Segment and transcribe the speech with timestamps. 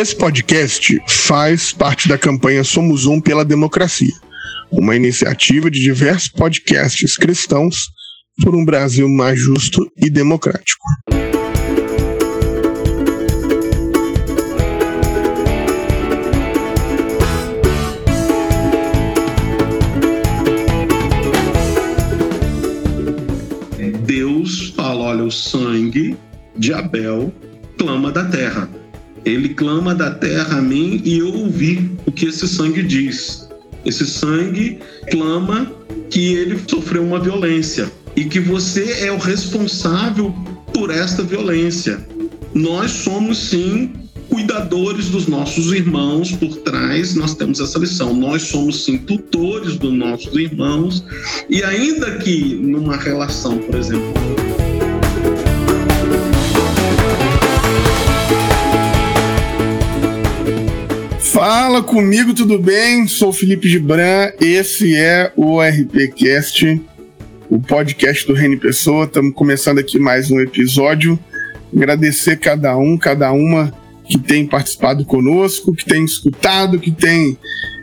[0.00, 4.14] Esse podcast faz parte da campanha Somos Um pela Democracia,
[4.70, 7.88] uma iniciativa de diversos podcasts cristãos
[8.40, 10.84] por um Brasil mais justo e democrático.
[24.04, 26.16] Deus fala: olha, o sangue
[26.56, 27.34] de Abel
[27.76, 28.70] clama da terra.
[29.24, 33.48] Ele clama da terra a mim e eu ouvi o que esse sangue diz.
[33.84, 34.78] Esse sangue
[35.10, 35.72] clama
[36.10, 40.34] que ele sofreu uma violência e que você é o responsável
[40.72, 42.06] por esta violência.
[42.54, 43.92] Nós somos sim
[44.28, 48.14] cuidadores dos nossos irmãos por trás, nós temos essa lição.
[48.14, 51.04] Nós somos sim tutores dos nossos irmãos
[51.48, 54.12] e ainda que numa relação, por exemplo,
[61.38, 63.06] Fala comigo, tudo bem?
[63.06, 66.82] Sou Felipe Gibran, esse é o RPCast,
[67.48, 69.04] o podcast do Reni Pessoa.
[69.04, 71.16] Estamos começando aqui mais um episódio.
[71.72, 73.72] Agradecer cada um, cada uma
[74.04, 77.38] que tem participado conosco, que tem escutado, que tem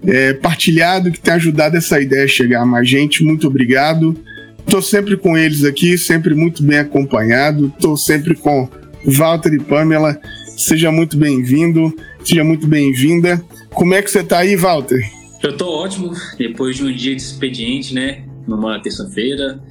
[0.05, 3.23] é, partilhado, que tem ajudado essa ideia a chegar a mais gente.
[3.23, 4.17] Muito obrigado.
[4.65, 7.71] Estou sempre com eles aqui, sempre muito bem acompanhado.
[7.73, 8.67] Estou sempre com
[9.05, 10.19] Walter e Pamela.
[10.57, 11.95] Seja muito bem-vindo.
[12.25, 13.45] Seja muito bem-vinda.
[13.69, 14.99] Como é que você está aí, Walter?
[15.43, 18.23] Eu tô ótimo, depois de um dia de expediente, né?
[18.47, 19.61] Numa terça-feira.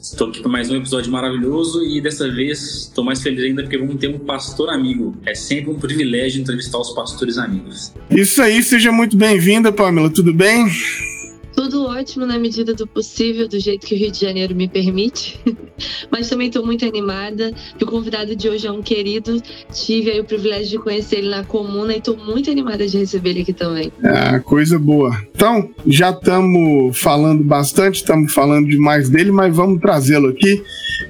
[0.00, 3.76] Estou aqui para mais um episódio maravilhoso e dessa vez estou mais feliz ainda porque
[3.76, 5.16] vamos ter um pastor amigo.
[5.26, 7.92] É sempre um privilégio entrevistar os pastores amigos.
[8.08, 10.08] Isso aí, seja muito bem-vinda, Pamela.
[10.08, 10.66] Tudo bem?
[11.64, 15.40] Tudo ótimo na medida do possível, do jeito que o Rio de Janeiro me permite.
[16.12, 17.54] Mas também estou muito animada.
[17.80, 19.42] o convidado de hoje é um querido.
[19.72, 23.30] Tive aí o privilégio de conhecer ele na comuna e estou muito animada de receber
[23.30, 23.90] ele aqui também.
[24.04, 25.18] Ah, coisa boa.
[25.34, 30.62] Então, já estamos falando bastante, estamos falando demais dele, mas vamos trazê-lo aqui.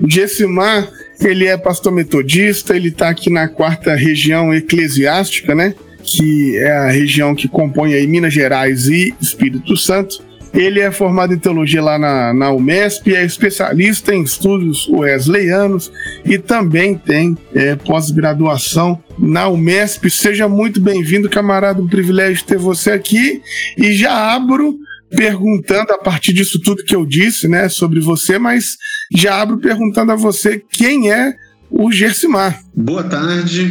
[0.06, 0.88] Gessimar,
[1.20, 5.74] ele é pastor metodista, ele está aqui na quarta região eclesiástica, né?
[6.00, 10.22] Que é a região que compõe aí Minas Gerais e Espírito Santo.
[10.54, 15.90] Ele é formado em teologia lá na, na Umesp, é especialista em estudos wesleyanos
[16.24, 20.08] e também tem é, pós-graduação na Umesp.
[20.08, 21.82] Seja muito bem-vindo, camarada.
[21.82, 23.42] Um privilégio ter você aqui.
[23.76, 24.78] E já abro
[25.10, 28.76] perguntando a partir disso tudo que eu disse, né, sobre você, mas
[29.14, 31.34] já abro perguntando a você quem é
[31.70, 32.60] o Gersimar.
[32.74, 33.70] Boa tarde.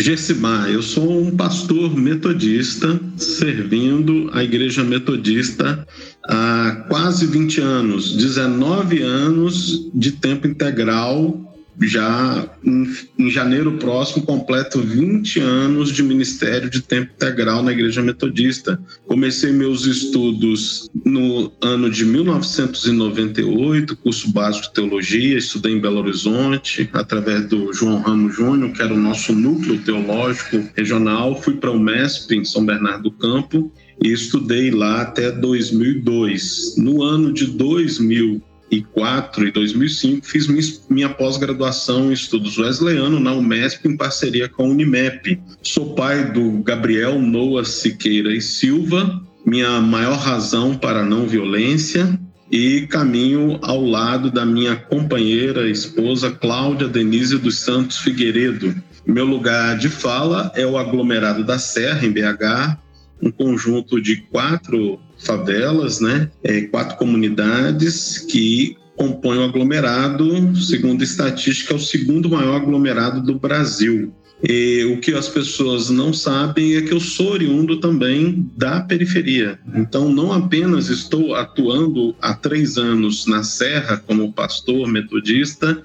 [0.00, 5.84] Gessimar, eu sou um pastor metodista servindo a igreja metodista
[6.22, 11.47] há quase 20 anos, 19 anos de tempo integral
[11.80, 18.02] já em, em, janeiro próximo completo 20 anos de ministério de tempo integral na Igreja
[18.02, 18.80] Metodista.
[19.06, 26.88] Comecei meus estudos no ano de 1998, curso básico de teologia, estudei em Belo Horizonte
[26.92, 31.40] através do João Ramos Júnior, que era o nosso núcleo teológico regional.
[31.40, 33.72] Fui para o MESP em São Bernardo do Campo
[34.02, 36.76] e estudei lá até 2002.
[36.76, 40.46] No ano de 2000 2004 e 2005 fiz
[40.88, 45.40] minha pós-graduação em estudos wesleyano na UMESP em parceria com a Unimep.
[45.62, 52.18] Sou pai do Gabriel Noah Siqueira e Silva, minha maior razão para a não violência
[52.50, 58.74] e caminho ao lado da minha companheira, esposa Cláudia Denise dos Santos Figueiredo.
[59.06, 62.78] Meu lugar de fala é o aglomerado da Serra, em BH,
[63.22, 66.30] um conjunto de quatro favelas, né?
[66.42, 73.22] É, quatro comunidades que compõem o aglomerado, segundo a estatística, é o segundo maior aglomerado
[73.22, 74.12] do Brasil.
[74.42, 79.58] E o que as pessoas não sabem é que eu sou oriundo também da periferia.
[79.74, 85.82] Então, não apenas estou atuando há três anos na Serra como pastor metodista,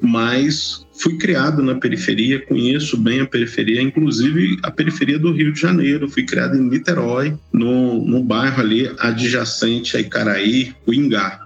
[0.00, 5.60] mas fui criado na periferia, conheço bem a periferia, inclusive a periferia do Rio de
[5.60, 6.08] Janeiro.
[6.08, 11.40] Fui criado em Niterói, no, no bairro ali adjacente a Icaraí, Ingá.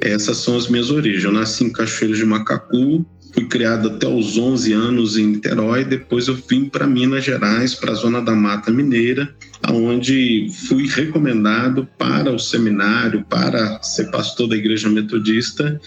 [0.00, 1.24] Essas são as minhas origens.
[1.24, 3.04] Eu nasci em Cachoeiro de Macacu,
[3.34, 7.92] fui criado até os 11 anos em Niterói, depois eu vim para Minas Gerais, para
[7.92, 9.28] a zona da Mata Mineira,
[9.72, 15.80] onde fui recomendado para o seminário, para ser pastor da Igreja Metodista,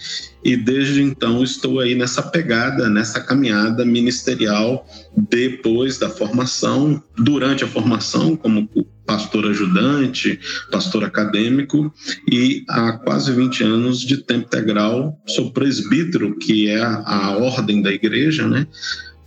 [0.44, 7.68] e desde então estou aí nessa pegada, nessa caminhada ministerial depois da formação, durante a
[7.68, 8.70] formação, como
[9.06, 10.40] pastor ajudante,
[10.72, 11.94] pastor acadêmico,
[12.30, 17.92] e há quase 20 anos de tempo integral sou presbítero, que é a, ordem da
[17.92, 18.68] igreja, né?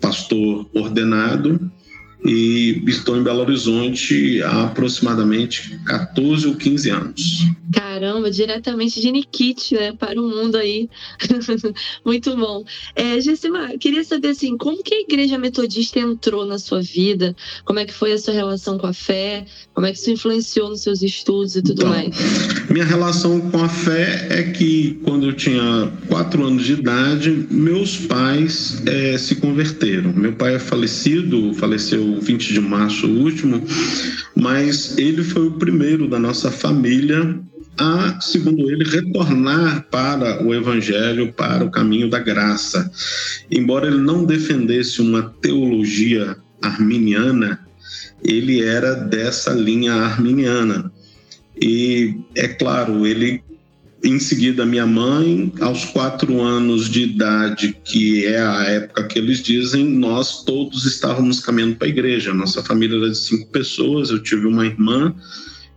[0.00, 1.70] pastor ordenado
[2.24, 7.46] e estou em Belo Horizonte há aproximadamente 14 ou 15 anos.
[7.72, 10.88] Caramba, diretamente de Nikit, né, para o mundo aí.
[12.04, 12.64] Muito bom.
[12.94, 17.34] É, Gessima, queria saber assim, como que a igreja metodista entrou na sua vida?
[17.64, 19.44] Como é que foi a sua relação com a fé?
[19.74, 22.16] Como é que isso influenciou nos seus estudos e tudo então, mais?
[22.70, 27.96] Minha relação com a fé é que quando eu tinha quatro anos de idade, meus
[27.96, 30.12] pais é, se converteram.
[30.12, 33.62] Meu pai é falecido, faleceu 20 de março último,
[34.34, 37.40] mas ele foi o primeiro da nossa família
[37.78, 42.90] a, segundo ele, retornar para o evangelho, para o caminho da graça.
[43.50, 47.60] Embora ele não defendesse uma teologia arminiana,
[48.24, 50.90] ele era dessa linha arminiana.
[51.60, 53.42] E, é claro, ele
[54.06, 59.42] em seguida, minha mãe, aos quatro anos de idade, que é a época que eles
[59.42, 62.32] dizem, nós todos estávamos caminhando para a igreja.
[62.32, 64.10] Nossa família era de cinco pessoas.
[64.10, 65.14] Eu tive uma irmã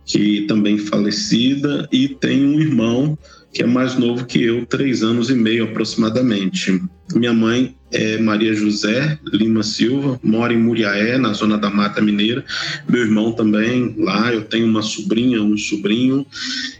[0.04, 3.18] que também falecida e tenho um irmão
[3.52, 6.80] que é mais novo que eu, três anos e meio aproximadamente.
[7.14, 12.44] Minha mãe é Maria José Lima Silva, mora em Muriaé, na zona da Mata Mineira.
[12.88, 16.24] Meu irmão também lá, eu tenho uma sobrinha, um sobrinho,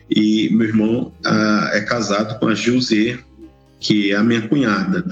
[0.09, 3.19] e meu irmão ah, é casado com a Gilzê,
[3.81, 5.05] que é a minha cunhada.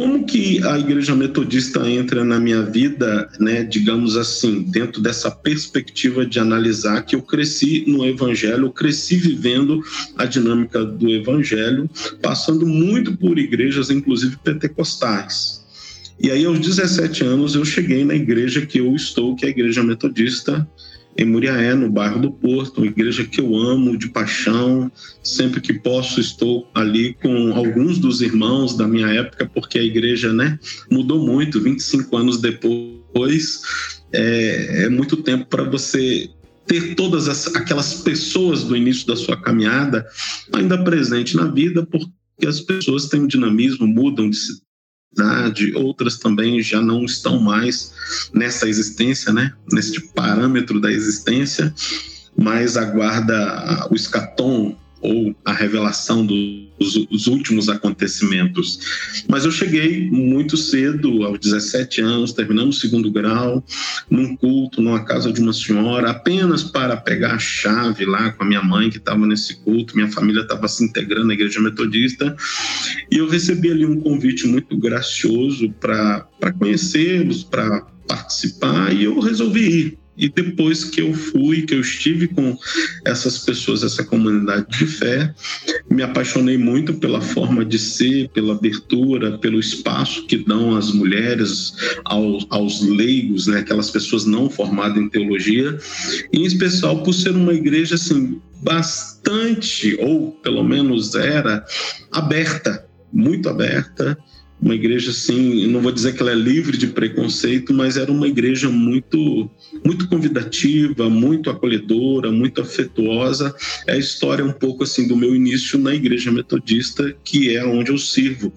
[0.00, 6.24] Como que a igreja metodista entra na minha vida, né, digamos assim, dentro dessa perspectiva
[6.24, 9.82] de analisar que eu cresci no evangelho, cresci vivendo
[10.16, 11.86] a dinâmica do evangelho,
[12.22, 15.62] passando muito por igrejas, inclusive pentecostais.
[16.18, 19.50] E aí, aos 17 anos, eu cheguei na igreja que eu estou, que é a
[19.50, 20.66] igreja metodista,
[21.16, 24.90] em Muriaé, no bairro do Porto, uma igreja que eu amo de paixão.
[25.22, 30.32] Sempre que posso, estou ali com alguns dos irmãos da minha época, porque a igreja
[30.32, 30.58] né,
[30.90, 33.62] mudou muito, 25 anos depois.
[34.12, 36.30] É, é muito tempo para você
[36.66, 40.06] ter todas as, aquelas pessoas do início da sua caminhada
[40.52, 44.38] ainda presente na vida, porque as pessoas têm um dinamismo, mudam de,
[45.12, 47.92] idade, outras também já não estão mais
[48.32, 49.52] nessa existência, né?
[49.72, 51.74] neste parâmetro da existência,
[52.36, 58.80] mas aguarda o escatom, ou a revelação dos, últimos acontecimentos.
[59.28, 63.64] Mas eu cheguei muito cedo, aos 17 anos, terminando o segundo grau,
[64.08, 68.46] num culto, numa casa de uma senhora, apenas para pegar a chave lá com a
[68.46, 72.34] minha mãe, que estava nesse culto, minha família estava se integrando na igreja metodista,
[73.10, 76.26] e eu recebi ali um convite muito gracioso para
[76.58, 79.98] conhecê-los, para participar, e eu resolvi ir.
[80.20, 82.56] E depois que eu fui, que eu estive com
[83.06, 85.34] essas pessoas, essa comunidade de fé,
[85.90, 91.72] me apaixonei muito pela forma de ser, pela abertura, pelo espaço que dão as mulheres,
[92.04, 95.78] aos, aos leigos, né, aquelas pessoas não formadas em teologia,
[96.32, 101.64] em especial por ser uma igreja assim bastante, ou pelo menos era,
[102.12, 104.18] aberta, muito aberta,
[104.60, 108.28] uma igreja assim, não vou dizer que ela é livre de preconceito, mas era uma
[108.28, 109.50] igreja muito
[109.84, 113.54] muito convidativa, muito acolhedora, muito afetuosa.
[113.86, 117.90] É a história um pouco assim do meu início na igreja metodista, que é onde
[117.90, 118.52] eu sirvo.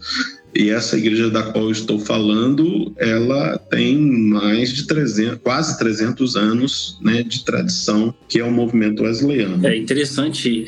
[0.55, 6.35] E essa igreja da qual eu estou falando, ela tem mais de 300, quase 300
[6.35, 9.65] anos né, de tradição, que é o movimento wesleyano.
[9.65, 10.65] É interessante,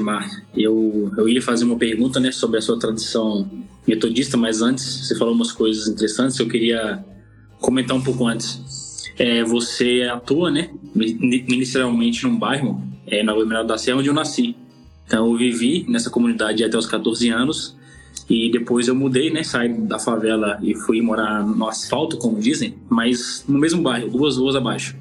[0.00, 0.28] Mar.
[0.56, 3.48] Eu, eu ia fazer uma pergunta né, sobre a sua tradição
[3.86, 7.04] metodista, mas antes você falou umas coisas interessantes eu queria
[7.60, 8.60] comentar um pouco antes.
[9.18, 14.54] É, você atua, né, ministerialmente num bairro, é, na Emerald da Serra, onde eu nasci.
[15.06, 17.77] Então eu vivi nessa comunidade até os 14 anos
[18.28, 19.42] e depois eu mudei, né?
[19.42, 24.36] Saí da favela e fui morar no asfalto, como dizem, mas no mesmo bairro, duas
[24.36, 24.96] ruas abaixo.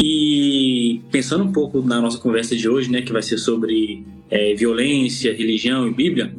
[0.00, 4.54] E pensando um pouco na nossa conversa de hoje, né, que vai ser sobre é,
[4.54, 6.32] violência, religião e Bíblia,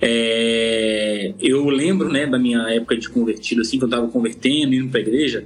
[0.00, 4.88] é, eu lembro, né, da minha época de convertido, assim, que eu estava convertendo, indo
[4.88, 5.44] para a igreja,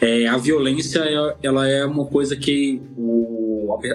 [0.00, 1.00] é, a violência
[1.42, 3.33] ela é uma coisa que o,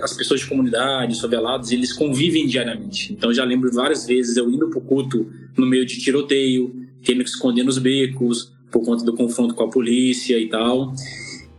[0.01, 3.13] as pessoas de comunidade, os favelados, eles convivem diariamente.
[3.13, 7.29] Então já lembro várias vezes eu indo pro culto no meio de tiroteio, tendo que
[7.29, 10.93] esconder nos becos por conta do confronto com a polícia e tal.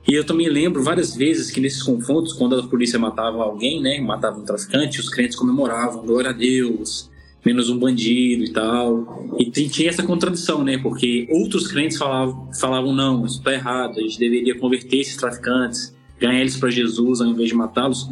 [0.08, 4.00] E eu também lembro várias vezes que nesses confrontos, quando a polícia matava alguém, né,
[4.00, 7.10] matava um traficante, os crentes comemoravam, glória a Deus,
[7.44, 9.28] menos um bandido e tal.
[9.38, 10.78] E tinha essa contradição, né?
[10.78, 15.94] Porque outros crentes falavam, falavam não, isso está errado, a gente deveria converter esses traficantes,
[16.20, 18.08] ganhar eles para Jesus ao invés de matá-los.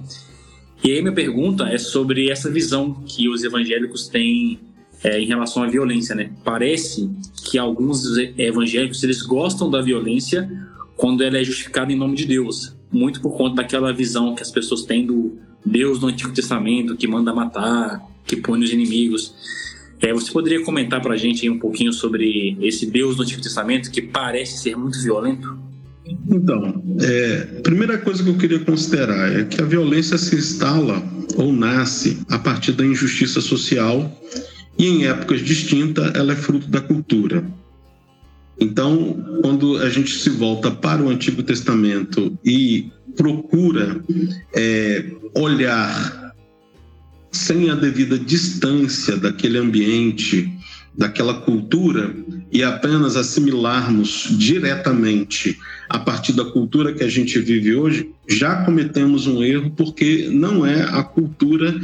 [0.82, 4.58] E aí minha pergunta é sobre essa visão que os evangélicos têm
[5.02, 6.30] é, em relação à violência, né?
[6.44, 7.10] Parece
[7.44, 8.04] que alguns
[8.36, 10.50] evangélicos eles gostam da violência
[10.96, 12.76] quando ela é justificada em nome de Deus.
[12.90, 17.06] Muito por conta daquela visão que as pessoas têm do Deus do Antigo Testamento, que
[17.06, 19.34] manda matar, que pune os inimigos.
[20.00, 23.90] É, você poderia comentar para a gente um pouquinho sobre esse Deus do Antigo Testamento
[23.90, 25.67] que parece ser muito violento?
[26.28, 31.02] Então, é, primeira coisa que eu queria considerar é que a violência se instala
[31.36, 34.10] ou nasce a partir da injustiça social
[34.78, 37.44] e em épocas distintas ela é fruto da cultura.
[38.60, 44.02] Então, quando a gente se volta para o Antigo Testamento e procura
[44.54, 46.34] é, olhar
[47.30, 50.57] sem a devida distância daquele ambiente,
[50.98, 52.12] daquela cultura
[52.50, 55.56] e apenas assimilarmos diretamente
[55.88, 60.66] a partir da cultura que a gente vive hoje, já cometemos um erro porque não
[60.66, 61.80] é a cultura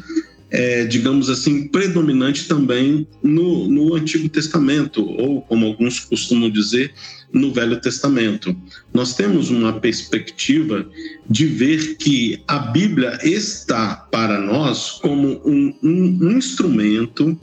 [0.50, 6.92] é, digamos assim, predominante também no, no Antigo Testamento, ou como alguns costumam dizer,
[7.32, 8.56] no Velho Testamento.
[8.92, 10.88] Nós temos uma perspectiva
[11.28, 17.36] de ver que a Bíblia está para nós como um, um, um instrumento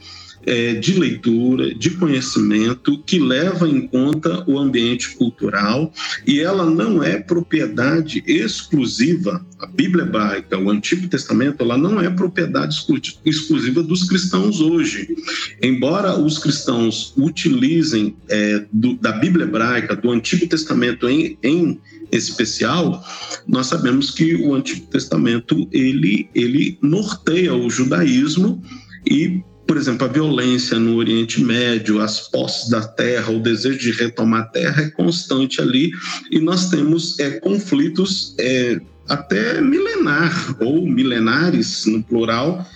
[0.45, 5.93] é, de leitura, de conhecimento, que leva em conta o ambiente cultural
[6.25, 9.45] e ela não é propriedade exclusiva.
[9.59, 12.83] A Bíblia hebraica, o Antigo Testamento, ela não é propriedade
[13.23, 15.15] exclusiva dos cristãos hoje.
[15.61, 21.79] Embora os cristãos utilizem é, do, da Bíblia hebraica, do Antigo Testamento em, em
[22.11, 23.03] especial,
[23.47, 28.61] nós sabemos que o Antigo Testamento ele, ele norteia o judaísmo
[29.05, 33.91] e por exemplo, a violência no Oriente Médio, as posses da terra, o desejo de
[33.91, 35.91] retomar a terra é constante ali
[36.29, 42.67] e nós temos é, conflitos é, até milenar ou milenares no plural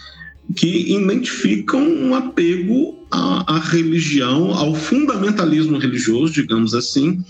[0.55, 7.21] que identificam um apego à, à religião, ao fundamentalismo religioso, digamos assim,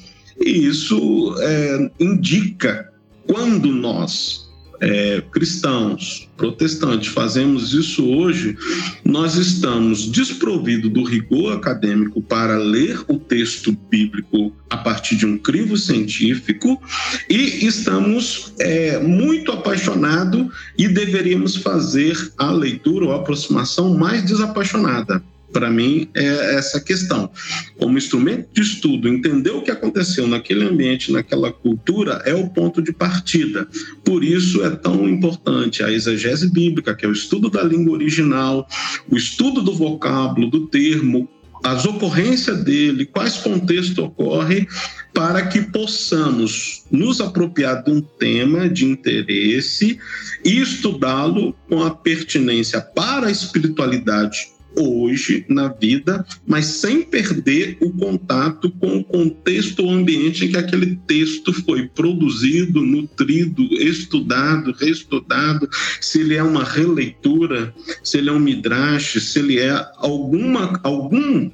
[0.45, 2.87] e isso é, indica
[3.25, 4.44] quando nós
[4.81, 8.57] é, cristãos, protestantes, fazemos isso hoje,
[9.03, 15.37] nós estamos desprovidos do rigor acadêmico para ler o texto bíblico a partir de um
[15.37, 16.81] crivo científico
[17.29, 25.23] e estamos é, muito apaixonados e deveríamos fazer a leitura ou a aproximação mais desapaixonada
[25.55, 27.31] para mim, é essa questão.
[27.77, 32.81] Como instrumento de estudo, entender o que aconteceu naquele ambiente, naquela cultura, é o ponto
[32.81, 33.65] de partida.
[34.03, 38.67] Por isso é tão importante a exegese bíblica, que é o estudo da língua original,
[39.09, 41.29] o estudo do vocábulo, do termo,
[41.63, 44.67] as ocorrências dele, quais contextos ocorrem,
[45.13, 49.97] para que possamos nos apropriar de um tema de interesse
[50.43, 57.91] e estudá-lo com a pertinência para a espiritualidade hoje na vida, mas sem perder o
[57.91, 65.69] contato com o contexto ou ambiente em que aquele texto foi produzido, nutrido, estudado, reestudado,
[65.99, 71.49] se ele é uma releitura, se ele é um midrash, se ele é alguma algum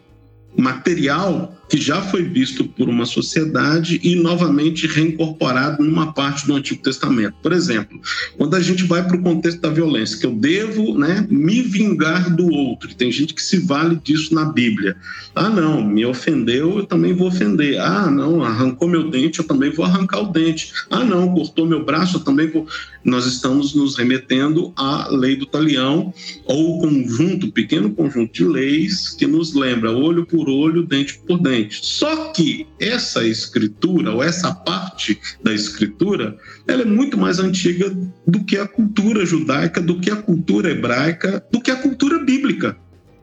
[0.58, 6.84] material que já foi visto por uma sociedade e novamente reincorporado numa parte do Antigo
[6.84, 7.36] Testamento.
[7.42, 7.98] Por exemplo,
[8.38, 12.36] quando a gente vai para o contexto da violência, que eu devo né, me vingar
[12.36, 14.98] do outro, tem gente que se vale disso na Bíblia.
[15.34, 17.80] Ah, não, me ofendeu, eu também vou ofender.
[17.80, 20.74] Ah, não, arrancou meu dente, eu também vou arrancar o dente.
[20.90, 22.68] Ah, não, cortou meu braço, eu também vou.
[23.04, 26.14] Nós estamos nos remetendo à lei do talião,
[26.46, 31.82] ou conjunto, pequeno conjunto de leis que nos lembra olho por olho, dente por dente
[32.02, 38.44] só que essa escritura, ou essa parte da escritura, ela é muito mais antiga do
[38.44, 42.78] que a cultura judaica, do que a cultura hebraica, do que a cultura bíblica.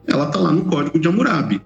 [0.07, 1.61] Ela está lá no Código de Hammurabi.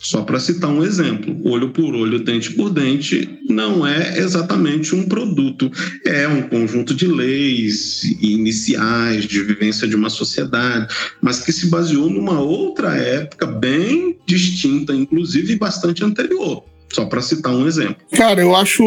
[0.00, 5.06] Só para citar um exemplo, olho por olho, dente por dente, não é exatamente um
[5.06, 5.70] produto,
[6.06, 10.86] é um conjunto de leis iniciais de vivência de uma sociedade,
[11.20, 16.64] mas que se baseou numa outra época bem distinta, inclusive bastante anterior.
[16.90, 17.96] Só para citar um exemplo.
[18.12, 18.82] Cara, eu acho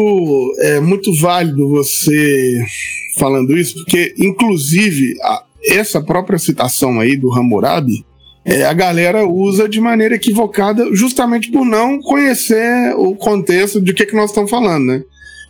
[0.58, 2.60] é, muito válido você
[3.16, 8.04] falando isso, porque, inclusive, a, essa própria citação aí do Hammurabi
[8.44, 14.04] é, a galera usa de maneira equivocada, justamente por não conhecer o contexto de que,
[14.04, 15.02] que nós estamos falando, né?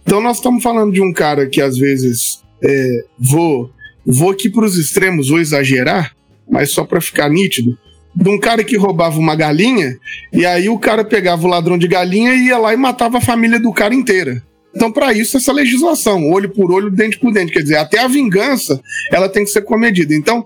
[0.02, 3.70] Então nós estamos falando de um cara que às vezes é, vou
[4.06, 6.14] vou aqui para os extremos, vou exagerar,
[6.48, 7.76] mas só para ficar nítido,
[8.14, 9.98] de um cara que roubava uma galinha
[10.32, 13.20] e aí o cara pegava o ladrão de galinha e ia lá e matava a
[13.20, 14.42] família do cara inteira.
[14.74, 18.08] Então, para isso, essa legislação, olho por olho, dente por dente, quer dizer, até a
[18.08, 20.14] vingança, ela tem que ser comedida.
[20.14, 20.44] Então,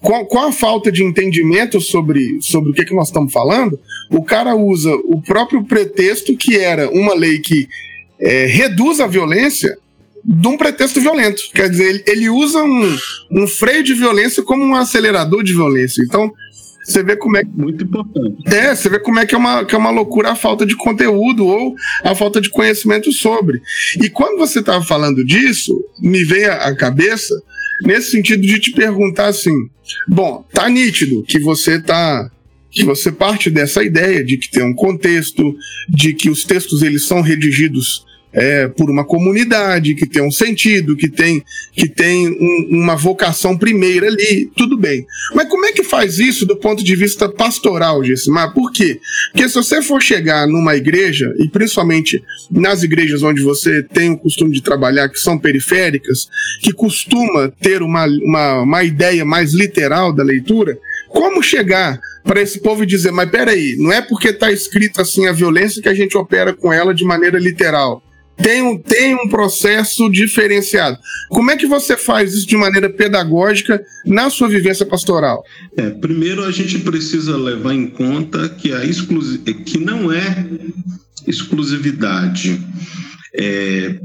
[0.00, 3.78] com, a falta de entendimento sobre, sobre o que, que nós estamos falando,
[4.10, 7.68] o cara usa o próprio pretexto que era uma lei que
[8.20, 9.76] é, reduz a violência
[10.24, 11.42] de um pretexto violento.
[11.54, 12.96] Quer dizer, ele, ele usa um,
[13.30, 16.02] um freio de violência como um acelerador de violência.
[16.04, 16.32] Então,
[16.86, 18.36] você vê como é muito importante.
[18.46, 20.76] É, você vê como é que é uma, que é uma loucura a falta de
[20.76, 21.74] conteúdo ou
[22.04, 23.60] a falta de conhecimento sobre.
[24.00, 27.34] E quando você estava falando disso, me veio à cabeça
[27.82, 29.68] nesse sentido de te perguntar assim:
[30.06, 32.30] bom, tá nítido que você tá
[32.70, 35.56] que você parte dessa ideia de que tem um contexto,
[35.88, 38.04] de que os textos eles são redigidos
[38.36, 43.56] é, por uma comunidade, que tem um sentido, que tem, que tem um, uma vocação
[43.56, 45.06] primeira ali, tudo bem.
[45.34, 48.52] Mas como é que faz isso do ponto de vista pastoral, Gessimar?
[48.52, 49.00] Por quê?
[49.32, 54.18] Porque se você for chegar numa igreja, e principalmente nas igrejas onde você tem o
[54.18, 56.28] costume de trabalhar, que são periféricas,
[56.60, 60.78] que costuma ter uma, uma, uma ideia mais literal da leitura,
[61.08, 65.32] como chegar para esse povo dizer, mas peraí, não é porque está escrito assim a
[65.32, 68.02] violência que a gente opera com ela de maneira literal
[68.36, 70.98] tem um, tem um processo diferenciado.
[71.28, 75.42] Como é que você faz isso de maneira pedagógica na sua vivência pastoral?
[75.76, 80.46] É, primeiro, a gente precisa levar em conta que, a exclusi que não é
[81.26, 82.60] exclusividade,
[83.34, 83.98] é,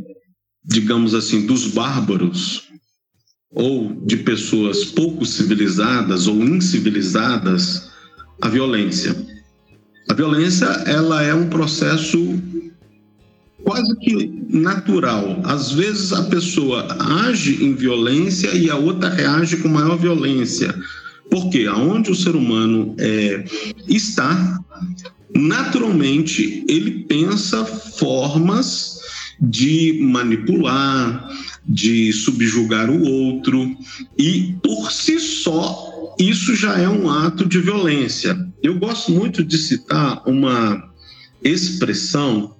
[0.64, 2.70] digamos assim, dos bárbaros
[3.54, 7.92] ou de pessoas pouco civilizadas ou incivilizadas
[8.42, 9.16] a violência.
[10.10, 12.18] A violência ela é um processo
[13.64, 15.42] quase que natural.
[15.44, 16.88] Às vezes a pessoa
[17.28, 20.74] age em violência e a outra reage com maior violência.
[21.30, 23.46] Porque aonde o ser humano é,
[23.88, 24.60] está,
[25.34, 29.00] naturalmente ele pensa formas
[29.40, 31.28] de manipular,
[31.68, 33.76] de subjugar o outro,
[34.18, 38.38] e por si só isso já é um ato de violência.
[38.62, 40.92] Eu gosto muito de citar uma
[41.44, 42.56] expressão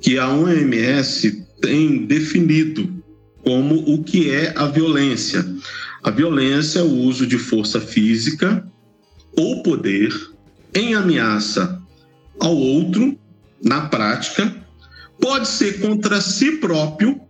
[0.00, 3.02] que a OMS tem definido
[3.42, 5.44] como o que é a violência.
[6.02, 8.66] A violência é o uso de força física
[9.36, 10.12] ou poder
[10.74, 11.80] em ameaça
[12.38, 13.18] ao outro,
[13.62, 14.54] na prática,
[15.20, 17.20] pode ser contra si próprio,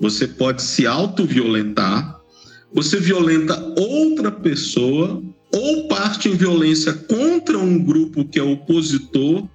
[0.00, 2.20] você pode se auto-violentar,
[2.72, 9.48] você violenta outra pessoa ou parte em violência contra um grupo que é opositor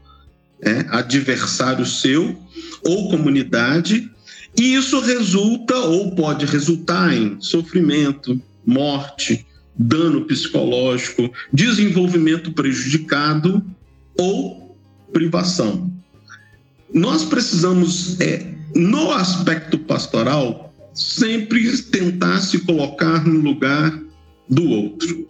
[0.61, 2.37] é, adversário seu
[2.83, 4.09] ou comunidade,
[4.57, 9.45] e isso resulta ou pode resultar em sofrimento, morte,
[9.75, 13.63] dano psicológico, desenvolvimento prejudicado
[14.17, 14.77] ou
[15.13, 15.91] privação.
[16.93, 23.97] Nós precisamos, é, no aspecto pastoral, sempre tentar se colocar no lugar
[24.49, 25.29] do outro.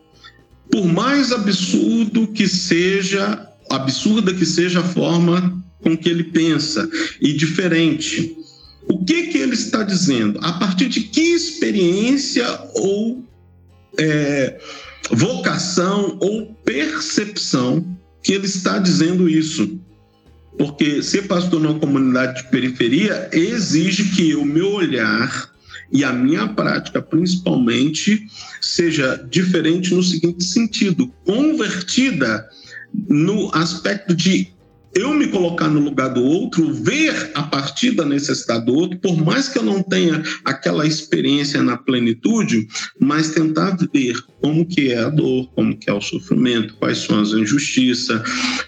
[0.71, 7.33] Por mais absurdo que seja absurda que seja a forma com que ele pensa e
[7.33, 8.35] diferente.
[8.87, 10.39] O que que ele está dizendo?
[10.41, 13.23] A partir de que experiência ou
[13.97, 14.59] é,
[15.11, 17.85] vocação ou percepção
[18.23, 19.79] que ele está dizendo isso?
[20.57, 25.51] Porque ser pastor numa comunidade de periferia exige que o meu olhar
[25.91, 28.27] e a minha prática, principalmente,
[28.61, 32.47] seja diferente no seguinte sentido: convertida
[32.93, 34.49] no aspecto de
[34.93, 39.15] eu me colocar no lugar do outro, ver a partir da necessidade do outro, por
[39.23, 42.67] mais que eu não tenha aquela experiência na plenitude,
[42.99, 47.21] mas tentar ver como que é a dor, como que é o sofrimento, quais são
[47.21, 48.21] as injustiças,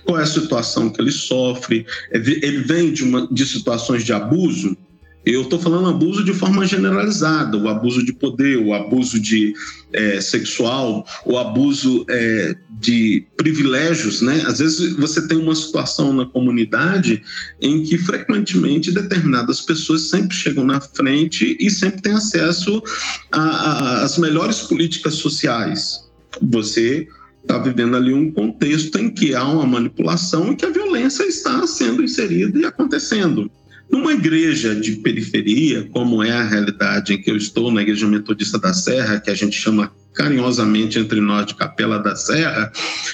[0.05, 1.85] qual é a situação que ele sofre.
[2.11, 4.77] Ele vem de, uma, de situações de abuso,
[5.25, 9.53] eu estou falando abuso de forma generalizada, o abuso de poder, o abuso de
[9.93, 14.43] é, sexual, o abuso é, de privilégios, né?
[14.45, 17.21] Às vezes você tem uma situação na comunidade
[17.61, 22.83] em que frequentemente determinadas pessoas sempre chegam na frente e sempre têm acesso
[23.31, 26.03] às melhores políticas sociais.
[26.41, 27.07] Você
[27.41, 31.65] está vivendo ali um contexto em que há uma manipulação e que a violência está
[31.67, 33.49] sendo inserida e acontecendo.
[33.93, 38.57] Numa igreja de periferia, como é a realidade em que eu estou, na Igreja Metodista
[38.57, 42.71] da Serra, que a gente chama carinhosamente entre nós de Capela da Serra,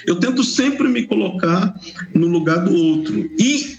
[0.07, 1.77] eu tento sempre me colocar
[2.15, 3.75] no lugar do outro e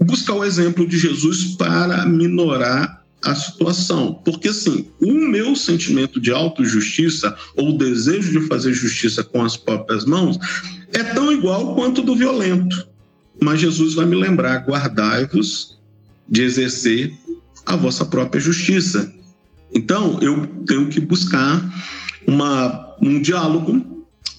[0.00, 4.14] buscar o exemplo de Jesus para minorar a situação.
[4.24, 9.56] Porque, assim, o meu sentimento de autojustiça ou o desejo de fazer justiça com as
[9.56, 10.38] próprias mãos
[10.92, 12.86] é tão igual quanto do violento.
[13.42, 15.73] Mas Jesus vai me lembrar: guardai-vos
[16.28, 17.12] de exercer
[17.66, 19.12] a vossa própria justiça.
[19.74, 21.62] Então, eu tenho que buscar
[22.26, 23.94] uma, um diálogo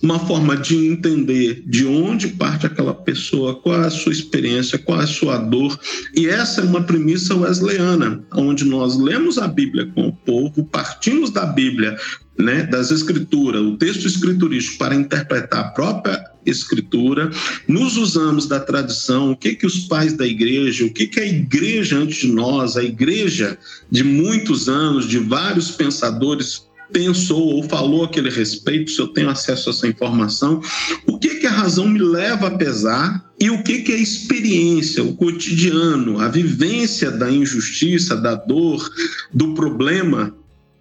[0.05, 5.01] uma forma de entender de onde parte aquela pessoa, qual é a sua experiência, qual
[5.01, 5.77] é a sua dor.
[6.15, 11.31] E essa é uma premissa wesleyana, onde nós lemos a Bíblia com o povo, partimos
[11.31, 11.97] da Bíblia
[12.37, 17.31] né, das escrituras, o texto escriturístico para interpretar a própria escritura,
[17.67, 21.25] nos usamos da tradição, o que que os pais da igreja, o que que a
[21.25, 23.57] igreja antes de nós, a igreja
[23.89, 29.69] de muitos anos, de vários pensadores pensou ou falou aquele respeito, se eu tenho acesso
[29.69, 30.61] a essa informação,
[31.07, 35.03] o que que a razão me leva a pesar e o que que a experiência,
[35.03, 38.89] o cotidiano, a vivência da injustiça, da dor,
[39.33, 40.33] do problema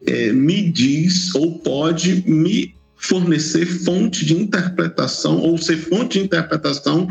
[0.07, 2.75] é, me diz ou pode me
[3.07, 7.09] fornecer fonte de interpretação ou ser fonte de interpretação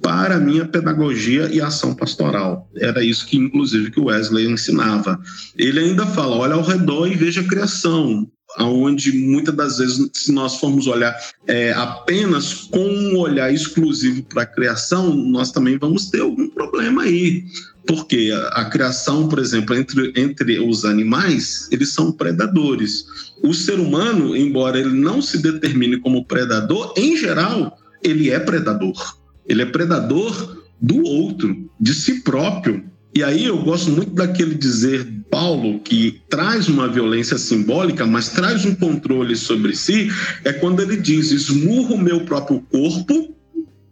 [0.00, 2.68] para a minha pedagogia e ação pastoral.
[2.76, 5.18] Era isso que, inclusive, que Wesley ensinava.
[5.56, 10.32] Ele ainda fala: olha ao redor e veja a criação aonde muitas das vezes, se
[10.32, 16.10] nós formos olhar é, apenas com um olhar exclusivo para a criação, nós também vamos
[16.10, 17.44] ter algum problema aí.
[17.86, 23.04] Porque a, a, criação, por exemplo, entre, entre os animais, eles são predadores.
[23.42, 29.16] O ser humano, embora ele não se determine como predador, em geral, ele é predador.
[29.46, 32.84] Ele é predador do outro, de si próprio.
[33.14, 38.64] E aí eu gosto muito daquele dizer Paulo que traz uma violência simbólica, mas traz
[38.64, 40.10] um controle sobre si,
[40.44, 43.34] é quando ele diz: esmurro o meu próprio corpo,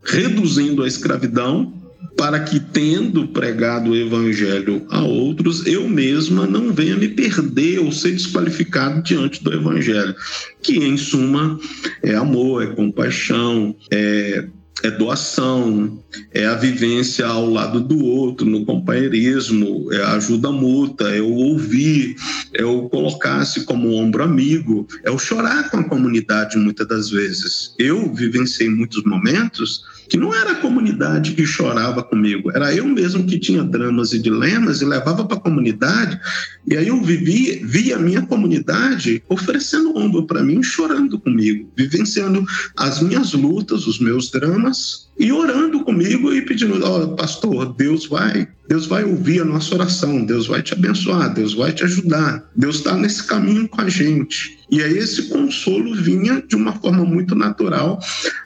[0.02, 1.72] reduzindo a escravidão,
[2.16, 7.92] para que, tendo pregado o evangelho a outros, eu mesma não venha me perder ou
[7.92, 10.14] ser desqualificado diante do evangelho,
[10.62, 11.59] que, em suma,
[12.02, 14.46] é amor, é compaixão, é
[14.83, 16.02] é doação,
[16.33, 21.33] é a vivência ao lado do outro, no companheirismo, é a ajuda mútua, é o
[21.33, 22.16] ouvir,
[22.55, 27.11] é o colocar-se como um ombro amigo, é o chorar com a comunidade muitas das
[27.11, 27.75] vezes.
[27.79, 33.25] Eu vivenciei muitos momentos que não era a comunidade que chorava comigo, era eu mesmo
[33.25, 36.18] que tinha dramas e dilemas e levava para a comunidade,
[36.66, 42.44] e aí eu vivi, vi a minha comunidade oferecendo ombro para mim, chorando comigo, vivenciando
[42.77, 48.06] as minhas lutas, os meus dramas, e orando comigo e pedindo, ó, oh, pastor, Deus
[48.06, 52.48] vai, Deus vai ouvir a nossa oração, Deus vai te abençoar, Deus vai te ajudar,
[52.56, 54.58] Deus está nesse caminho com a gente.
[54.70, 57.98] E aí esse consolo vinha de uma forma muito natural,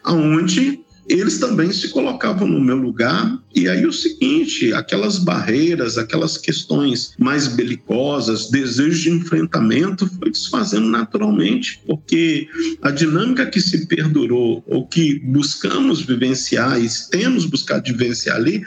[0.03, 3.39] aonde eles também se colocavam no meu lugar.
[3.55, 10.89] E aí o seguinte, aquelas barreiras, aquelas questões mais belicosas, desejo de enfrentamento foi desfazendo
[10.89, 12.49] naturalmente, porque
[12.83, 18.63] a dinâmica que se perdurou ou que buscamos vivenciar e temos buscado vivenciar ali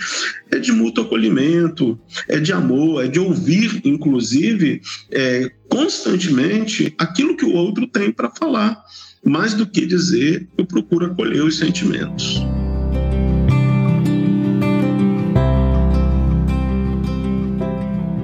[0.52, 7.45] é de mútuo acolhimento, é de amor, é de ouvir, inclusive, é, constantemente aquilo que
[7.45, 8.82] o outro tem para falar
[9.28, 12.42] mais do que dizer, eu procuro acolher os sentimentos.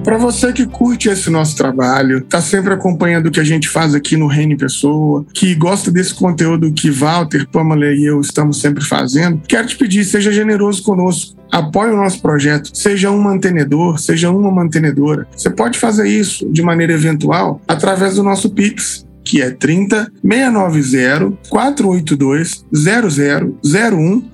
[0.02, 3.94] Para você que curte esse nosso trabalho, tá sempre acompanhando o que a gente faz
[3.94, 8.84] aqui no Reino Pessoa, que gosta desse conteúdo que Walter, Pamela e eu estamos sempre
[8.84, 11.34] fazendo, quero te pedir, seja generoso conosco.
[11.50, 15.26] Apoie o nosso projeto, seja um mantenedor, seja uma mantenedora.
[15.34, 21.36] Você pode fazer isso de maneira eventual através do nosso Pix, que é 30 690
[21.50, 24.33] 482 0001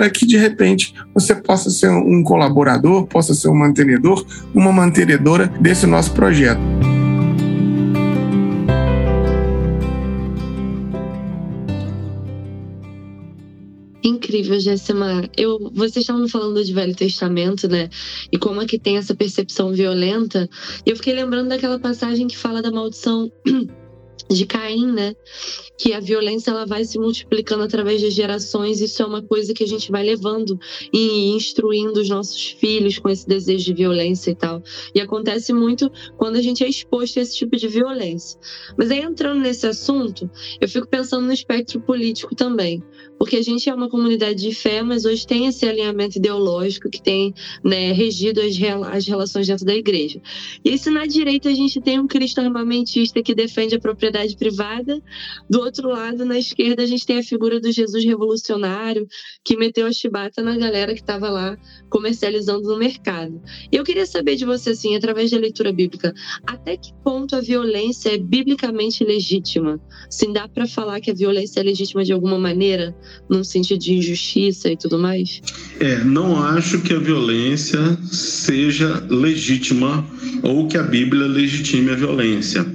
[0.00, 5.46] espera que de repente você possa ser um colaborador, possa ser um mantenedor, uma mantenedora
[5.60, 6.60] desse nosso projeto.
[14.02, 14.94] Incrível, Jéssica.
[15.36, 17.90] Eu, vocês estavam falando de Velho Testamento, né?
[18.32, 20.48] E como é que tem essa percepção violenta.
[20.86, 23.30] Eu fiquei lembrando daquela passagem que fala da maldição
[24.30, 25.14] de Caim, né?
[25.76, 28.80] Que a violência ela vai se multiplicando através das gerações.
[28.80, 30.58] Isso é uma coisa que a gente vai levando
[30.92, 34.62] e instruindo os nossos filhos com esse desejo de violência e tal.
[34.94, 38.38] E acontece muito quando a gente é exposto a esse tipo de violência.
[38.78, 42.82] Mas aí entrando nesse assunto, eu fico pensando no espectro político também,
[43.20, 47.02] porque a gente é uma comunidade de fé, mas hoje tem esse alinhamento ideológico que
[47.02, 48.56] tem né, regido as,
[48.94, 50.22] as relações dentro da igreja.
[50.64, 55.02] E se na direita a gente tem um Cristo armamentista que defende a propriedade privada.
[55.50, 59.06] Do outro lado, na esquerda, a gente tem a figura do Jesus revolucionário,
[59.44, 61.58] que meteu a chibata na galera que estava lá
[61.90, 63.38] comercializando no mercado.
[63.70, 66.14] E eu queria saber de você, assim, através da leitura bíblica,
[66.46, 69.78] até que ponto a violência é biblicamente legítima?
[70.08, 72.96] Sim, dá para falar que a violência é legítima de alguma maneira,
[73.28, 75.40] num sentido de injustiça e tudo mais?
[75.78, 80.06] É, não acho que a violência seja legítima
[80.42, 82.66] ou que a Bíblia legitime a violência.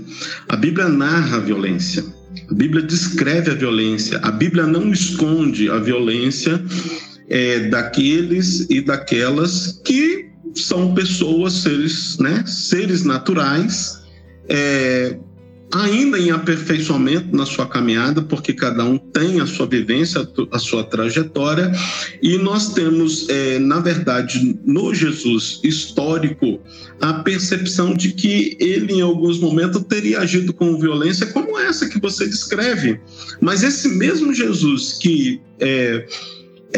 [0.48, 2.04] A Bíblia narra a violência.
[2.50, 4.20] A Bíblia descreve a violência.
[4.20, 6.64] A Bíblia não esconde a violência
[7.30, 14.02] é, daqueles e daquelas que são pessoas, seres, né, seres naturais,
[14.48, 15.18] é,
[15.84, 20.84] ainda em aperfeiçoamento na sua caminhada, porque cada um tem a sua vivência, a sua
[20.84, 21.72] trajetória,
[22.22, 26.60] e nós temos, é, na verdade, no Jesus histórico,
[27.02, 32.00] a percepção de que ele, em alguns momentos, teria agido com violência como essa que
[32.00, 33.00] você descreve.
[33.42, 35.42] Mas esse mesmo Jesus que.
[35.60, 36.06] É,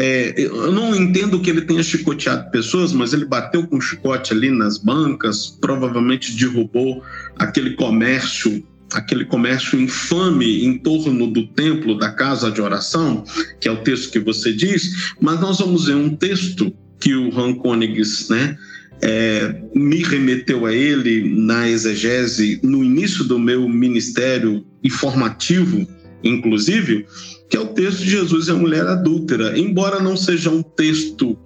[0.00, 4.48] é, eu não entendo que ele tenha chicoteado pessoas, mas ele bateu com chicote ali
[4.48, 7.02] nas bancas, provavelmente derrubou
[7.36, 13.24] aquele comércio aquele comércio infame em torno do templo da casa de oração,
[13.60, 17.38] que é o texto que você diz, mas nós vamos ver um texto que o
[17.38, 18.56] Han Koenigs, né,
[19.00, 25.86] é, me remeteu a ele na exegese no início do meu ministério informativo,
[26.24, 27.06] inclusive,
[27.48, 29.58] que é o texto de Jesus e a mulher adúltera.
[29.58, 31.38] Embora não seja um texto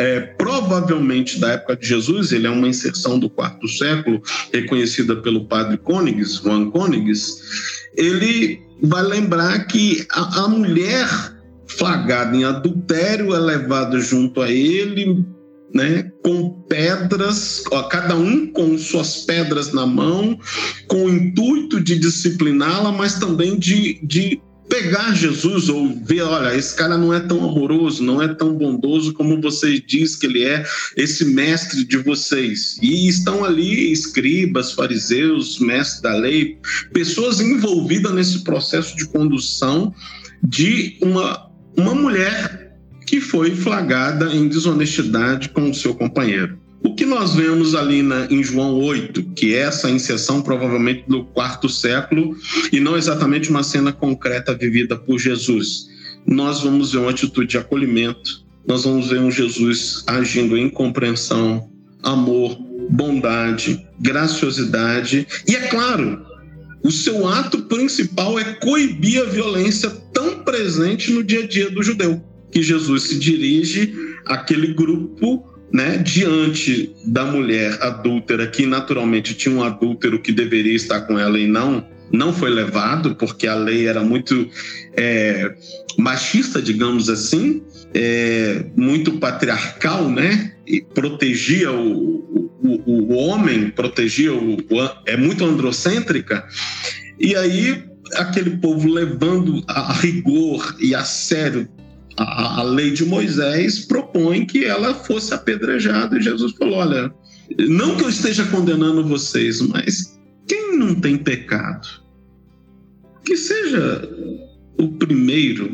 [0.00, 5.44] é, provavelmente da época de Jesus, ele é uma inserção do quarto século, reconhecida pelo
[5.44, 7.42] padre Königs, Juan Königs,
[7.94, 11.06] ele vai lembrar que a, a mulher
[11.66, 15.22] flagrada em adultério é levada junto a ele,
[15.74, 20.38] né, com pedras, ó, cada um com suas pedras na mão,
[20.88, 26.74] com o intuito de discipliná-la, mas também de, de pegar Jesus ou ver, olha, esse
[26.74, 30.64] cara não é tão amoroso, não é tão bondoso como você diz que ele é,
[30.96, 32.78] esse mestre de vocês.
[32.80, 36.56] E estão ali escribas, fariseus, mestres da lei,
[36.92, 39.92] pessoas envolvidas nesse processo de condução
[40.42, 46.59] de uma, uma mulher que foi flagrada em desonestidade com o seu companheiro.
[46.82, 51.24] O que nós vemos ali na, em João 8, que é essa inserção provavelmente do
[51.24, 52.34] quarto século,
[52.72, 55.88] e não exatamente uma cena concreta vivida por Jesus,
[56.26, 61.70] nós vamos ver uma atitude de acolhimento, nós vamos ver um Jesus agindo em compreensão,
[62.02, 62.56] amor,
[62.88, 66.24] bondade, graciosidade, e é claro,
[66.82, 71.82] o seu ato principal é coibir a violência tão presente no dia a dia do
[71.82, 73.92] judeu, que Jesus se dirige
[74.24, 81.02] àquele grupo né, diante da mulher adúltera, que naturalmente tinha um adúltero que deveria estar
[81.02, 84.48] com ela e não, não foi levado, porque a lei era muito
[84.96, 85.54] é,
[85.96, 87.62] machista, digamos assim,
[87.94, 90.54] é, muito patriarcal, né?
[90.66, 94.56] E protegia o, o, o homem, protegia o,
[95.06, 96.46] é muito androcêntrica.
[97.18, 101.68] E aí, aquele povo levando a rigor e a sério
[102.20, 107.10] a, a lei de Moisés propõe que ela fosse apedrejada e Jesus falou: olha,
[107.58, 111.88] não que eu esteja condenando vocês, mas quem não tem pecado,
[113.24, 114.06] que seja
[114.78, 115.70] o primeiro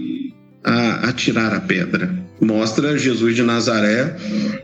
[0.62, 2.24] a, a tirar a pedra.
[2.40, 4.16] Mostra Jesus de Nazaré,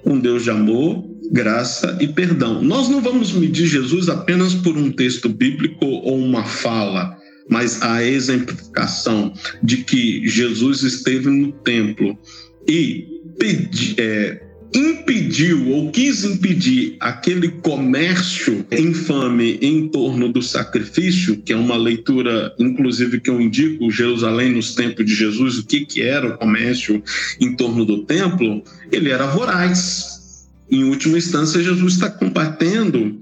[0.05, 2.62] um Deus de amor, graça e perdão.
[2.62, 7.16] Nós não vamos medir Jesus apenas por um texto bíblico ou uma fala
[7.53, 12.19] mas a exemplificação de que Jesus esteve no templo
[12.67, 13.07] e
[13.38, 14.43] pedi, é,
[14.75, 22.55] impediu ou quis impedir aquele comércio infame em torno do sacrifício, que é uma leitura,
[22.59, 27.03] inclusive, que eu indico, Jerusalém nos tempos de Jesus, o que, que era o comércio
[27.38, 30.49] em torno do templo, ele era voraz.
[30.71, 33.21] Em última instância, Jesus está combatendo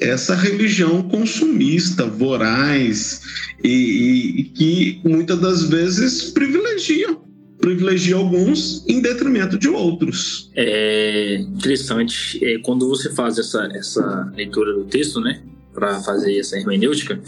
[0.00, 3.20] essa religião consumista, voraz
[3.62, 7.16] e, e, e que muitas das vezes privilegia
[7.60, 10.50] privilegia alguns em detrimento de outros.
[10.56, 16.56] É interessante é, quando você faz essa, essa leitura do texto, né, para fazer essa
[16.56, 17.20] hermenêutica.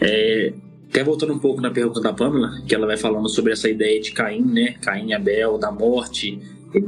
[0.00, 0.52] É,
[0.90, 4.00] até voltando um pouco na pergunta da Pamela, que ela vai falando sobre essa ideia
[4.00, 6.38] de Caim, né, Caim e Abel, da morte,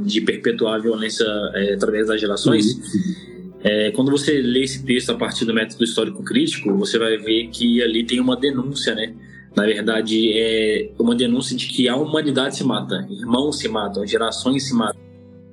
[0.01, 1.25] de perpetuar a violência
[1.55, 2.65] é, através das gerações.
[2.65, 3.32] Uhum.
[3.63, 7.47] É, quando você lê esse texto a partir do método histórico crítico, você vai ver
[7.47, 9.13] que ali tem uma denúncia, né?
[9.55, 14.67] Na verdade, é uma denúncia de que a humanidade se mata, irmãos se matam, gerações
[14.67, 14.99] se matam.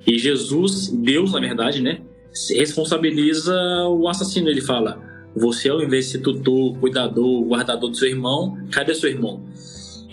[0.05, 2.01] E Jesus, Deus, na verdade, né,
[2.49, 3.55] responsabiliza
[3.87, 4.49] o assassino.
[4.49, 4.99] Ele fala:
[5.35, 9.41] Você, ao invés de ser tutor, cuidador, guardador do seu irmão, cadê seu irmão?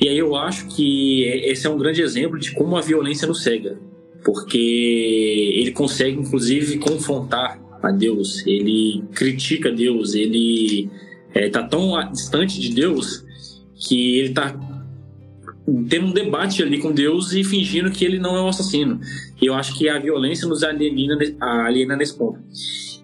[0.01, 3.43] E aí eu acho que esse é um grande exemplo de como a violência nos
[3.43, 3.77] cega.
[4.25, 10.91] Porque ele consegue, inclusive, confrontar a Deus, ele critica Deus, ele
[11.35, 13.25] está é, tão distante de Deus
[13.75, 14.55] que ele está
[15.89, 19.01] tendo um debate ali com Deus e fingindo que ele não é um assassino.
[19.41, 22.41] E eu acho que a violência nos aliena, aliena nesse ponto.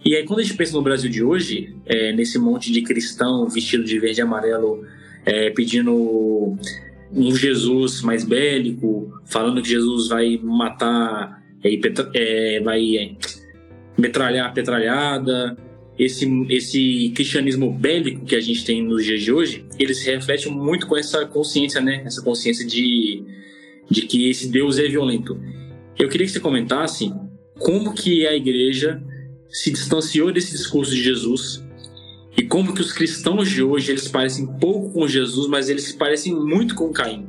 [0.05, 3.49] E aí, quando a gente pensa no Brasil de hoje, é, nesse monte de cristão
[3.49, 4.85] vestido de verde e amarelo,
[5.25, 6.57] é, pedindo
[7.13, 13.17] um Jesus mais bélico, falando que Jesus vai matar, é, vai
[13.97, 15.57] metralhar petralhada,
[15.99, 20.49] esse, esse cristianismo bélico que a gente tem nos dias de hoje, ele se reflete
[20.49, 22.03] muito com essa consciência, né?
[22.05, 23.23] Essa consciência de,
[23.89, 25.41] de que esse Deus é violento.
[25.99, 27.13] Eu queria que você comentasse
[27.59, 29.01] como que a igreja
[29.49, 31.65] se distanciou desse discurso de Jesus
[32.37, 35.95] e como que os cristãos de hoje eles parecem pouco com Jesus, mas eles se
[35.95, 37.27] parecem muito com Caim.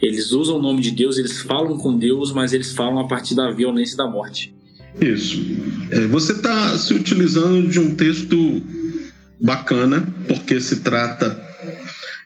[0.00, 3.34] Eles usam o nome de Deus, eles falam com Deus, mas eles falam a partir
[3.34, 4.55] da violência e da morte.
[5.00, 5.44] Isso.
[5.90, 8.62] É, você está se utilizando de um texto
[9.40, 11.38] bacana, porque se trata,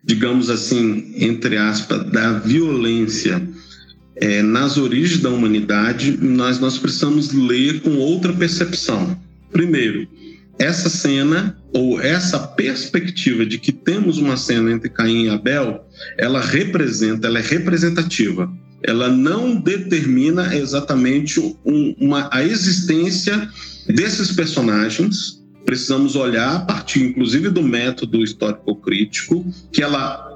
[0.05, 3.43] digamos assim, entre aspas, da violência
[4.17, 9.19] é, nas origens da humanidade, mas nós precisamos ler com outra percepção.
[9.51, 10.07] Primeiro,
[10.59, 15.85] essa cena ou essa perspectiva de que temos uma cena entre Caim e Abel,
[16.19, 23.49] ela representa, ela é representativa ela não determina exatamente um, uma, a existência
[23.87, 25.41] desses personagens.
[25.65, 30.27] Precisamos olhar a partir, inclusive, do método histórico-crítico, que ela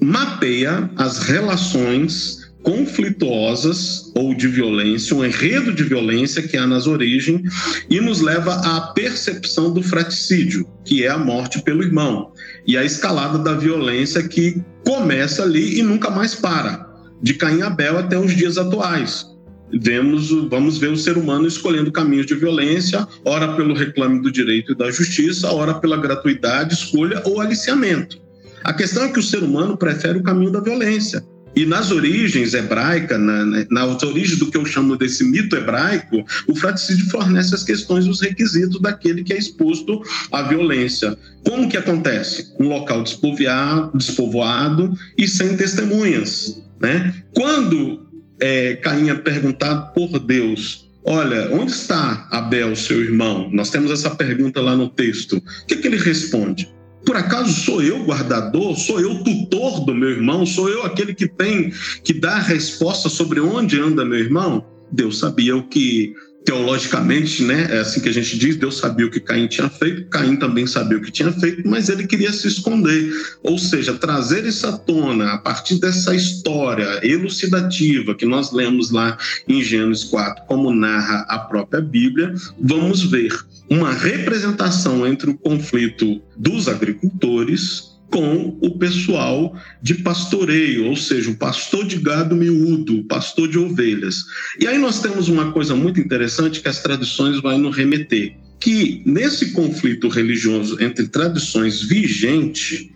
[0.00, 7.40] mapeia as relações conflituosas ou de violência, um enredo de violência que há nas origens
[7.88, 12.32] e nos leva à percepção do fraticídio, que é a morte pelo irmão,
[12.66, 16.87] e a escalada da violência que começa ali e nunca mais para
[17.22, 19.26] de Caim Abel até os dias atuais.
[19.72, 24.72] Vemos, vamos ver o ser humano escolhendo caminhos de violência, ora pelo reclame do direito
[24.72, 28.18] e da justiça, ora pela gratuidade, escolha ou aliciamento.
[28.64, 31.22] A questão é que o ser humano prefere o caminho da violência.
[31.54, 36.54] E nas origens hebraicas, na, nas origens do que eu chamo desse mito hebraico, o
[36.54, 40.00] fraticídio fornece as questões e os requisitos daquele que é exposto
[40.30, 41.18] à violência.
[41.44, 42.54] Como que acontece?
[42.60, 46.62] Um local despovoado, despovoado e sem testemunhas.
[46.80, 47.22] Né?
[47.34, 48.06] Quando
[48.40, 53.48] é, Caim é perguntado por Deus, olha, onde está Abel, seu irmão?
[53.52, 55.36] Nós temos essa pergunta lá no texto.
[55.36, 56.68] O que, que ele responde?
[57.04, 58.76] Por acaso sou eu guardador?
[58.76, 60.44] Sou eu tutor do meu irmão?
[60.44, 61.72] Sou eu aquele que tem
[62.04, 64.64] que dar a resposta sobre onde anda meu irmão?
[64.90, 66.14] Deus sabia o que
[66.44, 70.08] teologicamente, né, é assim que a gente diz, Deus sabia o que Caim tinha feito,
[70.08, 73.12] Caim também sabia o que tinha feito, mas ele queria se esconder.
[73.42, 79.18] Ou seja, trazer isso à tona a partir dessa história elucidativa que nós lemos lá
[79.46, 83.32] em Gênesis 4, como narra a própria Bíblia, vamos ver
[83.68, 91.36] uma representação entre o conflito dos agricultores com o pessoal de pastoreio, ou seja, o
[91.36, 94.24] pastor de gado miúdo, o pastor de ovelhas.
[94.58, 99.02] E aí nós temos uma coisa muito interessante que as tradições vão nos remeter, que
[99.04, 102.88] nesse conflito religioso entre tradições vigentes,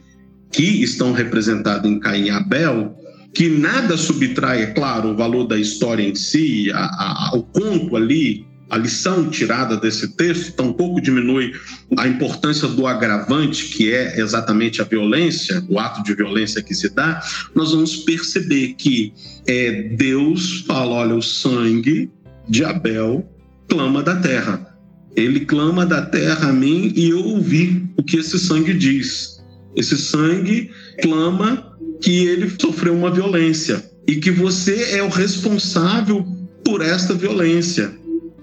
[0.51, 2.96] que estão representadas em Caim e Abel,
[3.35, 7.96] que nada subtrai, é claro, o valor da história em si, a, a, o conto
[7.96, 11.52] ali a lição tirada desse texto tampouco diminui
[11.98, 16.88] a importância do agravante, que é exatamente a violência, o ato de violência que se
[16.88, 17.22] dá,
[17.54, 19.12] nós vamos perceber que
[19.46, 22.11] é, Deus fala: olha, o sangue
[22.48, 23.30] de Abel
[23.68, 24.66] clama da terra.
[25.14, 29.38] Ele clama da terra a mim e eu ouvi o que esse sangue diz.
[29.76, 30.70] Esse sangue
[31.02, 36.26] clama que ele sofreu uma violência e que você é o responsável
[36.64, 38.00] por esta violência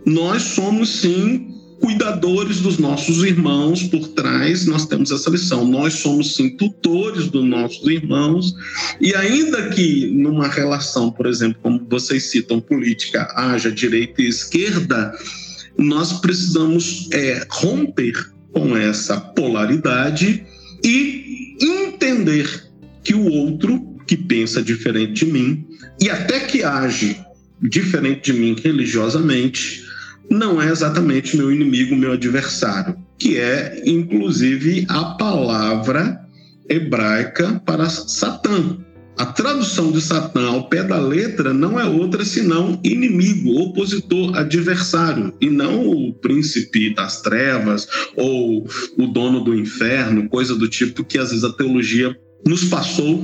[0.09, 5.65] nós somos sim cuidadores dos nossos irmãos por trás, nós temos essa lição.
[5.65, 8.53] Nós somos sim tutores dos nossos irmãos,
[8.99, 15.13] e ainda que numa relação, por exemplo, como vocês citam, política, haja direita e esquerda,
[15.77, 18.13] nós precisamos é, romper
[18.51, 20.43] com essa polaridade
[20.83, 22.63] e entender
[23.03, 25.65] que o outro que pensa diferente de mim
[26.01, 27.15] e até que age
[27.61, 29.88] diferente de mim religiosamente,
[30.29, 36.19] não é exatamente meu inimigo, meu adversário, que é inclusive a palavra
[36.69, 38.77] hebraica para Satã.
[39.17, 45.33] a tradução de Satã ao pé da letra não é outra senão inimigo, opositor, adversário,
[45.41, 48.65] e não o príncipe das trevas ou
[48.97, 52.15] o dono do inferno, coisa do tipo que às vezes a teologia
[52.45, 53.23] nos passou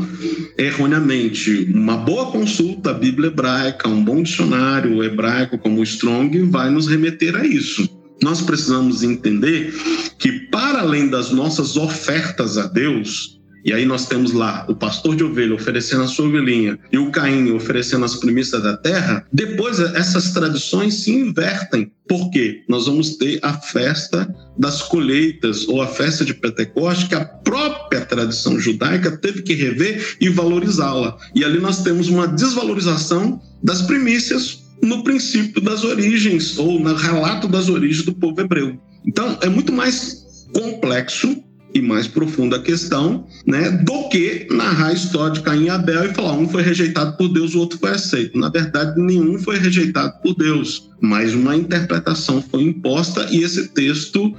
[0.58, 1.72] erroneamente.
[1.74, 6.88] Uma boa consulta à Bíblia hebraica, um bom dicionário hebraico como o Strong vai nos
[6.88, 7.90] remeter a isso.
[8.22, 9.74] Nós precisamos entender
[10.18, 13.35] que, para além das nossas ofertas a Deus,
[13.66, 17.10] e aí nós temos lá o pastor de ovelha oferecendo a sua ovelhinha e o
[17.10, 19.26] Caim oferecendo as primícias da terra.
[19.34, 21.92] Depois essas tradições se invertem.
[22.08, 22.64] Por quê?
[22.70, 28.06] Nós vamos ter a festa das colheitas ou a festa de Pentecoste que a própria
[28.06, 31.18] tradição judaica teve que rever e valorizá-la.
[31.34, 37.48] E ali nós temos uma desvalorização das primícias no princípio das origens ou no relato
[37.48, 38.80] das origens do povo hebreu.
[39.04, 41.44] Então é muito mais complexo
[41.76, 46.14] e mais profunda questão, né, do que narrar a história de Caim e Abel e
[46.14, 48.40] falar um foi rejeitado por Deus, o outro foi aceito.
[48.40, 54.34] Na verdade, nenhum foi rejeitado por Deus, mas uma interpretação foi imposta e esse texto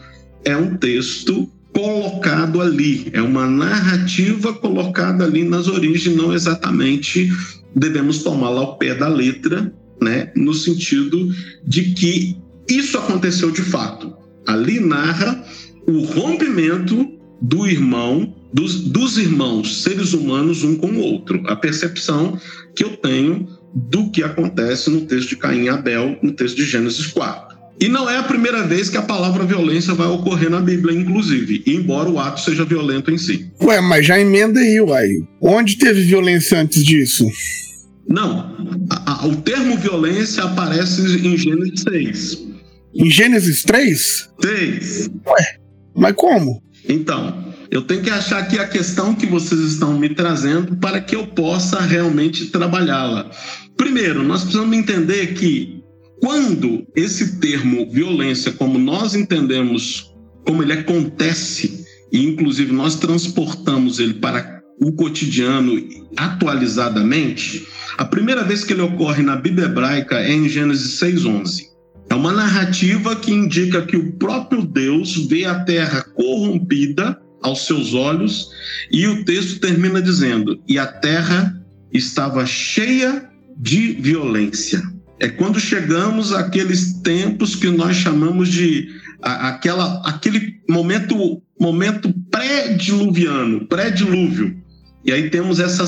[0.46, 7.30] é um texto colocado ali, é uma narrativa colocada ali nas origens, não exatamente
[7.74, 9.70] devemos tomá-la ao pé da letra,
[10.00, 11.30] né, no sentido
[11.66, 14.14] de que isso aconteceu de fato.
[14.46, 15.44] Ali narra
[15.86, 21.42] o rompimento do irmão, dos, dos irmãos seres humanos um com o outro.
[21.46, 22.38] A percepção
[22.74, 26.64] que eu tenho do que acontece no texto de Caim e Abel, no texto de
[26.64, 27.56] Gênesis 4.
[27.78, 31.62] E não é a primeira vez que a palavra violência vai ocorrer na Bíblia, inclusive,
[31.66, 33.52] embora o ato seja violento em si.
[33.60, 35.08] Ué, mas já emenda aí, uai.
[35.42, 37.26] Onde teve violência antes disso?
[38.08, 38.56] Não.
[38.90, 42.46] A, a, o termo violência aparece em Gênesis 6.
[42.94, 44.30] Em Gênesis 3?
[44.40, 45.10] 6.
[45.26, 45.58] Ué,
[45.94, 46.62] mas como?
[46.88, 51.16] Então, eu tenho que achar aqui a questão que vocês estão me trazendo para que
[51.16, 53.30] eu possa realmente trabalhá-la.
[53.76, 55.82] Primeiro, nós precisamos entender que
[56.20, 60.14] quando esse termo violência, como nós entendemos,
[60.46, 65.76] como ele acontece, e inclusive nós transportamos ele para o cotidiano
[66.16, 67.66] atualizadamente,
[67.98, 71.65] a primeira vez que ele ocorre na Bíblia hebraica é em Gênesis 6:11.
[72.16, 77.92] É uma narrativa que indica que o próprio Deus vê a terra corrompida aos seus
[77.92, 78.48] olhos,
[78.90, 81.62] e o texto termina dizendo: e a terra
[81.92, 84.82] estava cheia de violência.
[85.20, 88.88] É quando chegamos àqueles tempos que nós chamamos de
[89.20, 94.56] aquela, aquele momento, momento pré-diluviano, pré-dilúvio.
[95.04, 95.84] E aí temos essa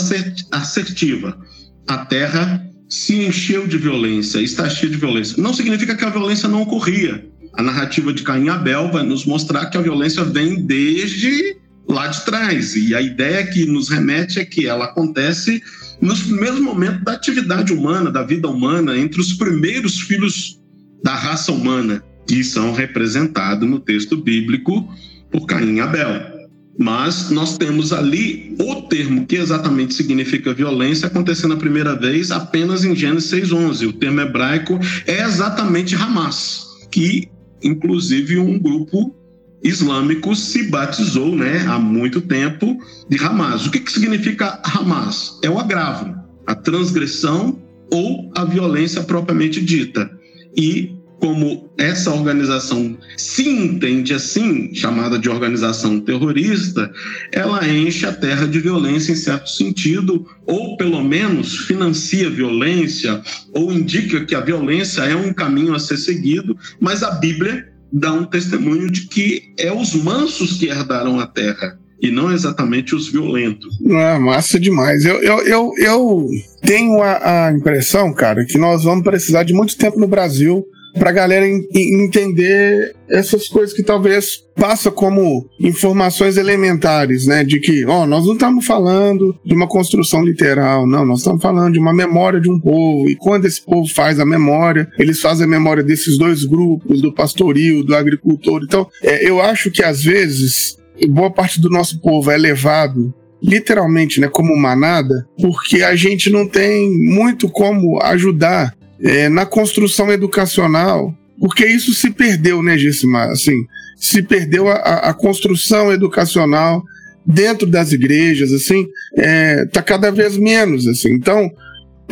[0.52, 1.38] assertiva:
[1.86, 5.40] a terra se encheu de violência, está cheio de violência.
[5.40, 7.26] Não significa que a violência não ocorria.
[7.52, 11.56] A narrativa de Caim e Abel vai nos mostrar que a violência vem desde
[11.88, 12.76] lá de trás.
[12.76, 15.62] E a ideia que nos remete é que ela acontece
[16.00, 20.58] nos primeiros momentos da atividade humana, da vida humana, entre os primeiros filhos
[21.02, 24.88] da raça humana, que são representados no texto bíblico
[25.30, 26.37] por Caim e Abel.
[26.78, 32.84] Mas nós temos ali o termo que exatamente significa violência acontecendo a primeira vez apenas
[32.84, 33.86] em Gênesis 6:11.
[33.88, 37.28] O termo hebraico é exatamente Hamas, que
[37.60, 39.12] inclusive um grupo
[39.60, 43.66] islâmico se batizou, né, há muito tempo de Hamas.
[43.66, 45.36] O que, que significa Hamas?
[45.42, 46.14] É o agravo,
[46.46, 47.60] a transgressão
[47.90, 50.08] ou a violência propriamente dita.
[50.56, 56.90] E como essa organização se entende assim, chamada de organização terrorista,
[57.32, 63.20] ela enche a terra de violência em certo sentido, ou pelo menos financia violência,
[63.52, 68.12] ou indica que a violência é um caminho a ser seguido, mas a Bíblia dá
[68.12, 73.08] um testemunho de que é os mansos que herdarão a terra e não exatamente os
[73.08, 73.76] violentos.
[73.90, 75.04] Ah, massa demais.
[75.04, 76.28] Eu, eu, eu, eu
[76.62, 80.64] tenho a, a impressão, cara, que nós vamos precisar de muito tempo no Brasil
[80.94, 87.44] para a galera entender essas coisas que talvez passa como informações elementares, né?
[87.44, 91.72] De que, ó, nós não estamos falando de uma construção literal, não, nós estamos falando
[91.72, 93.08] de uma memória de um povo.
[93.08, 97.12] E quando esse povo faz a memória, eles fazem a memória desses dois grupos, do
[97.12, 98.62] pastoril, do agricultor.
[98.64, 100.76] Então, é, eu acho que às vezes
[101.06, 106.46] boa parte do nosso povo é levado literalmente, né, como manada, porque a gente não
[106.46, 113.30] tem muito como ajudar é, na construção educacional, porque isso se perdeu, né, Gessimar?
[113.30, 113.64] Assim,
[113.96, 116.82] se perdeu a, a, construção educacional
[117.24, 118.86] dentro das igrejas, assim,
[119.16, 121.12] é, tá cada vez menos, assim.
[121.12, 121.50] Então,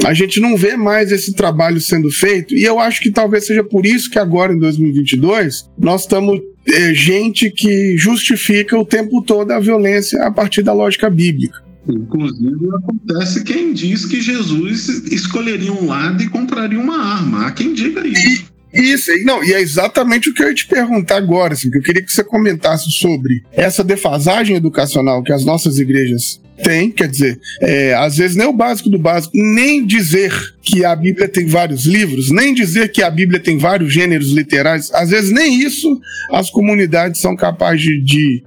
[0.05, 3.65] a gente não vê mais esse trabalho sendo feito, e eu acho que talvez seja
[3.65, 9.51] por isso que agora, em 2022, nós estamos é, gente que justifica o tempo todo
[9.53, 11.66] a violência a partir da lógica bíblica.
[11.89, 17.47] Inclusive, acontece quem diz que Jesus escolheria um lado e compraria uma arma.
[17.47, 18.57] Há quem diga isso.
[18.73, 21.83] Isso, não, e é exatamente o que eu ia te perguntar agora, assim, que eu
[21.83, 27.39] queria que você comentasse sobre essa defasagem educacional que as nossas igrejas têm, quer dizer,
[27.63, 30.33] é, às vezes nem o básico do básico, nem dizer
[30.63, 34.91] que a Bíblia tem vários livros, nem dizer que a Bíblia tem vários gêneros literais,
[34.93, 35.99] às vezes nem isso
[36.31, 38.45] as comunidades são capazes de, de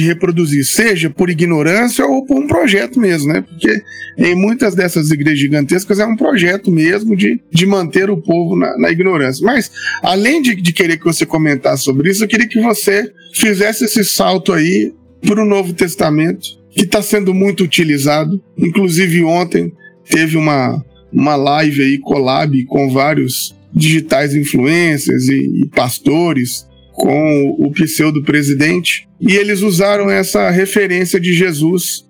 [0.00, 3.40] reproduzir, seja por ignorância ou por um projeto mesmo, né?
[3.40, 3.82] Porque
[4.16, 8.76] em muitas dessas igrejas gigantescas é um projeto mesmo de, de manter o povo na,
[8.78, 9.44] na ignorância.
[9.44, 9.70] Mas,
[10.02, 14.04] além de, de querer que você comentasse sobre isso, eu queria que você fizesse esse
[14.04, 14.94] salto aí
[15.26, 18.42] para o Novo Testamento, que está sendo muito utilizado.
[18.56, 19.72] Inclusive, ontem
[20.08, 27.70] teve uma, uma live aí, collab, com vários digitais influencers e, e pastores com o
[27.72, 32.04] pseudo-presidente, e eles usaram essa referência de Jesus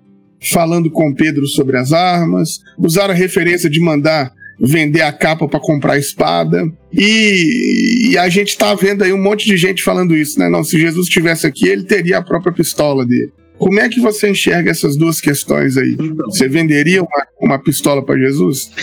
[0.51, 5.59] falando com Pedro sobre as armas, usaram a referência de mandar vender a capa para
[5.59, 6.63] comprar a espada.
[6.91, 10.49] E, e, a gente está vendo aí um monte de gente falando isso, né?
[10.49, 13.31] Não, se Jesus estivesse aqui, ele teria a própria pistola dele.
[13.57, 15.95] Como é que você enxerga essas duas questões aí?
[15.99, 16.25] Então.
[16.25, 18.71] Você venderia uma, uma pistola para Jesus?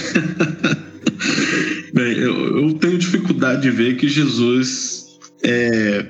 [1.92, 4.99] Bem, eu, eu tenho dificuldade de ver que Jesus
[5.42, 6.06] é,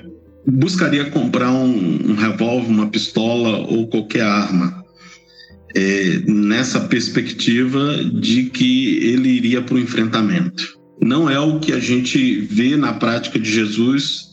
[0.47, 4.81] buscaria comprar um, um revólver, uma pistola ou qualquer arma.
[5.73, 10.77] É, nessa perspectiva de que ele iria para o enfrentamento.
[11.01, 14.30] Não é o que a gente vê na prática de Jesus.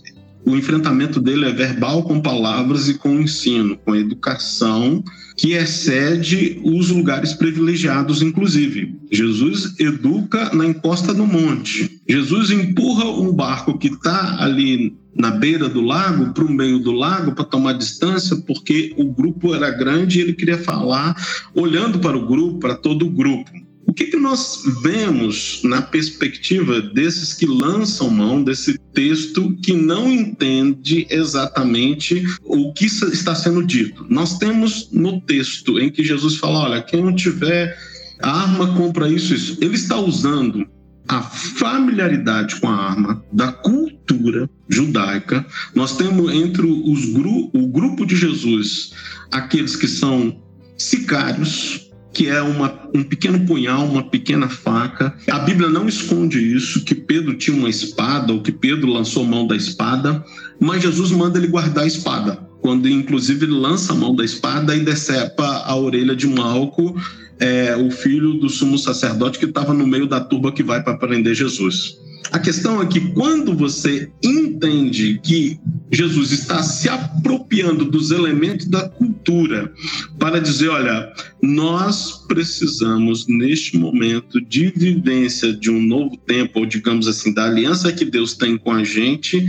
[0.48, 5.04] O enfrentamento dele é verbal com palavras e com ensino, com educação
[5.36, 8.96] que excede os lugares privilegiados, inclusive.
[9.12, 12.00] Jesus educa na encosta do monte.
[12.08, 16.92] Jesus empurra um barco que está ali na beira do lago para o meio do
[16.92, 21.14] lago para tomar distância, porque o grupo era grande e ele queria falar
[21.54, 23.50] olhando para o grupo, para todo o grupo.
[23.88, 30.12] O que, que nós vemos na perspectiva desses que lançam mão desse texto que não
[30.12, 34.04] entende exatamente o que está sendo dito?
[34.10, 37.78] Nós temos no texto em que Jesus fala: olha, quem não tiver
[38.20, 39.56] arma, compra isso, isso.
[39.58, 40.68] Ele está usando
[41.08, 45.46] a familiaridade com a arma da cultura judaica.
[45.74, 48.92] Nós temos entre os gru o grupo de Jesus
[49.32, 50.42] aqueles que são
[50.76, 51.87] sicários,
[52.18, 55.14] que é uma, um pequeno punhal, uma pequena faca.
[55.30, 59.46] A Bíblia não esconde isso, que Pedro tinha uma espada, ou que Pedro lançou mão
[59.46, 60.24] da espada,
[60.58, 64.74] mas Jesus manda ele guardar a espada, quando inclusive ele lança a mão da espada
[64.74, 67.00] e decepa a orelha de Malco,
[67.38, 70.98] é, o filho do sumo sacerdote que estava no meio da turba que vai para
[70.98, 72.00] prender Jesus.
[72.30, 75.58] A questão é que quando você entende que
[75.90, 79.72] Jesus está se apropriando dos elementos da cultura
[80.18, 81.10] para dizer, olha,
[81.40, 87.92] nós precisamos neste momento de vivência de um novo tempo, ou digamos assim, da aliança
[87.92, 89.46] que Deus tem com a gente,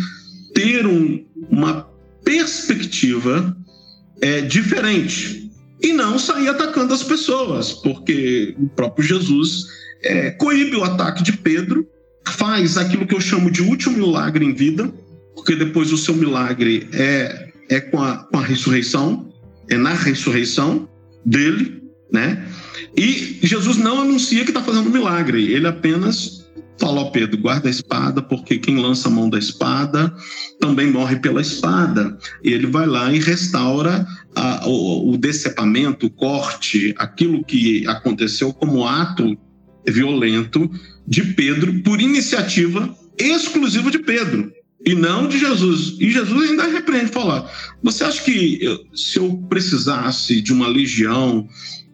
[0.53, 1.85] ter um, uma
[2.23, 3.55] perspectiva
[4.21, 5.51] é, diferente
[5.81, 9.65] e não sair atacando as pessoas, porque o próprio Jesus
[10.01, 11.85] é, coíbe o ataque de Pedro
[12.33, 14.91] faz aquilo que eu chamo de último milagre em vida,
[15.35, 19.31] porque depois o seu milagre é, é com, a, com a ressurreição,
[19.69, 20.89] é na ressurreição
[21.25, 22.45] dele, né?
[22.97, 26.39] E Jesus não anuncia que está fazendo milagre, ele apenas
[26.79, 30.13] fala, ó Pedro, guarda a espada, porque quem lança a mão da espada
[30.59, 32.17] também morre pela espada.
[32.41, 38.53] E ele vai lá e restaura a, o, o decepamento, o corte, aquilo que aconteceu
[38.53, 39.37] como ato
[39.87, 40.69] violento
[41.07, 44.51] de Pedro por iniciativa exclusiva de Pedro
[44.85, 45.97] e não de Jesus.
[45.99, 47.51] E Jesus ainda repreende falar:
[47.83, 48.59] Você acha que
[48.93, 51.47] se eu precisasse de uma legião,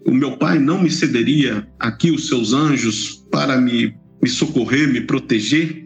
[0.05, 5.01] o meu pai não me cederia aqui os seus anjos para me, me socorrer, me
[5.01, 5.84] proteger?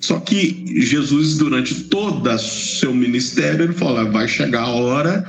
[0.00, 5.24] Só que Jesus, durante todo o seu ministério, ele fala: vai chegar a hora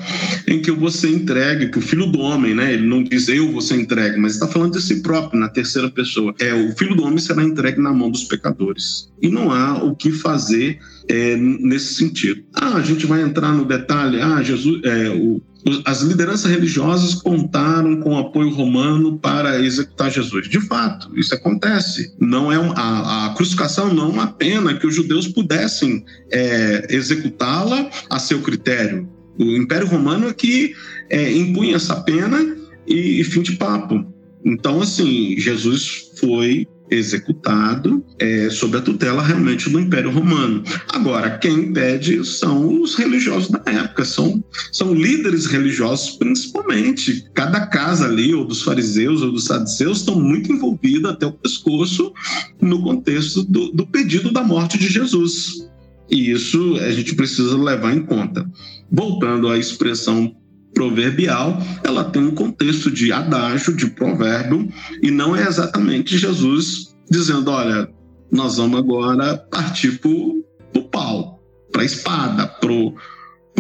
[0.47, 2.74] em que eu vou ser entregue, que o filho do homem, né?
[2.74, 5.89] Ele não diz eu vou ser entregue, mas está falando de si próprio, na terceira
[5.89, 6.34] pessoa.
[6.39, 9.11] É, o filho do homem será entregue na mão dos pecadores.
[9.22, 12.41] E não há o que fazer é, nesse sentido.
[12.53, 14.22] Ah, a gente vai entrar no detalhe.
[14.22, 15.41] Ah, Jesus, é, o,
[15.86, 20.49] as lideranças religiosas contaram com o apoio romano para executar Jesus.
[20.49, 22.14] De fato, isso acontece.
[22.20, 27.89] Não é a, a, crucificação não é uma pena que os judeus pudessem é, executá-la
[28.09, 29.07] a seu critério.
[29.38, 30.74] O Império Romano é que
[31.09, 32.55] é, impunha essa pena
[32.88, 34.05] e, e fim de papo.
[34.43, 40.61] Então, assim, Jesus foi executado é, sob a tutela realmente do Império Romano.
[40.89, 47.25] Agora, quem impede são os religiosos da época, são, são líderes religiosos principalmente.
[47.33, 52.13] Cada casa ali, ou dos fariseus ou dos saduceus, estão muito envolvidos até o pescoço
[52.61, 55.71] no contexto do, do pedido da morte de Jesus.
[56.09, 58.45] E isso a gente precisa levar em conta.
[58.91, 60.35] Voltando à expressão
[60.74, 64.67] proverbial, ela tem um contexto de adágio, de provérbio,
[65.01, 67.89] e não é exatamente Jesus dizendo: olha,
[68.32, 72.95] nós vamos agora partir para o pau, para a espada, para o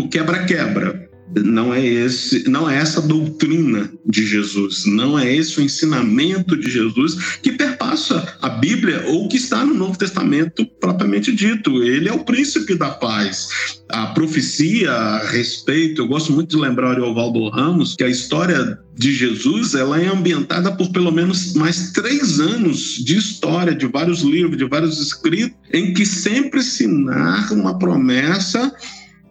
[0.09, 1.10] quebra-quebra.
[1.35, 6.69] Não é esse, não é essa doutrina de Jesus, não é esse o ensinamento de
[6.69, 11.83] Jesus que perpassa a Bíblia ou que está no Novo Testamento propriamente dito.
[11.83, 13.47] Ele é o príncipe da paz.
[13.89, 18.79] A profecia a respeito, eu gosto muito de lembrar o Ovaldo Ramos que a história
[18.97, 24.21] de Jesus ela é ambientada por pelo menos mais três anos de história, de vários
[24.21, 28.73] livros, de vários escritos, em que sempre se narra uma promessa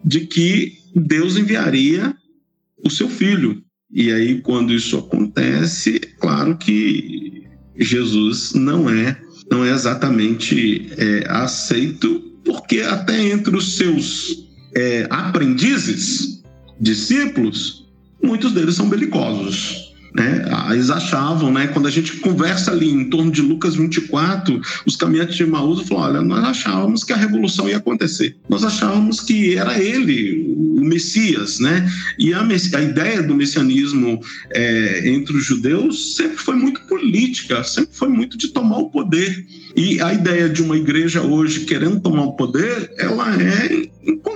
[0.03, 2.15] de que Deus enviaria
[2.83, 3.63] o seu filho.
[3.91, 7.43] E aí, quando isso acontece, é claro que
[7.77, 9.19] Jesus não é,
[9.49, 16.41] não é exatamente é, aceito, porque até entre os seus é, aprendizes,
[16.79, 17.87] discípulos,
[18.23, 19.91] muitos deles são belicosos.
[20.13, 20.43] Né?
[20.71, 21.67] Eles achavam, né?
[21.67, 26.19] quando a gente conversa ali em torno de Lucas 24, os caminhantes de Maús falaram:
[26.19, 31.59] olha, nós achávamos que a revolução ia acontecer, nós achávamos que era ele, o Messias,
[31.59, 31.89] né?
[32.17, 34.19] E a, a ideia do messianismo
[34.51, 39.45] é, entre os judeus sempre foi muito política, sempre foi muito de tomar o poder.
[39.75, 43.89] E a ideia de uma igreja hoje querendo tomar o poder, ela é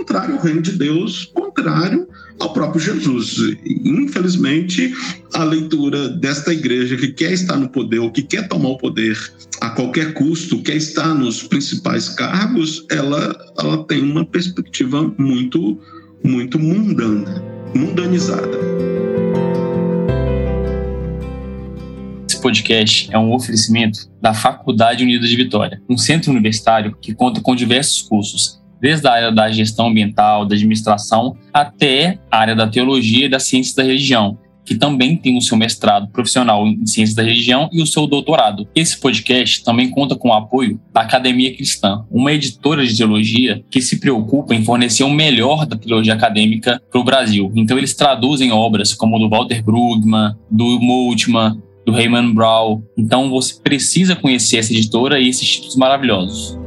[0.05, 2.07] contrário ao reino de Deus, contrário
[2.39, 3.37] ao próprio Jesus.
[3.65, 4.93] Infelizmente,
[5.33, 9.17] a leitura desta igreja que quer estar no poder ou que quer tomar o poder
[9.61, 15.79] a qualquer custo, quer estar nos principais cargos, ela, ela tem uma perspectiva muito,
[16.25, 17.39] muito mundana,
[17.75, 18.57] mundanizada.
[22.27, 27.41] Esse podcast é um oferecimento da Faculdade Unida de Vitória, um centro universitário que conta
[27.41, 32.67] com diversos cursos desde a área da gestão ambiental, da administração, até a área da
[32.67, 37.15] teologia e das ciências da religião, que também tem o seu mestrado profissional em ciências
[37.15, 38.67] da religião e o seu doutorado.
[38.75, 43.81] Esse podcast também conta com o apoio da Academia Cristã, uma editora de teologia que
[43.81, 47.51] se preocupa em fornecer o melhor da teologia acadêmica para o Brasil.
[47.55, 52.81] Então eles traduzem obras como do Walter Brugman, do Moltmann, do Raymond Brown.
[52.97, 56.64] Então você precisa conhecer essa editora e esses títulos maravilhosos.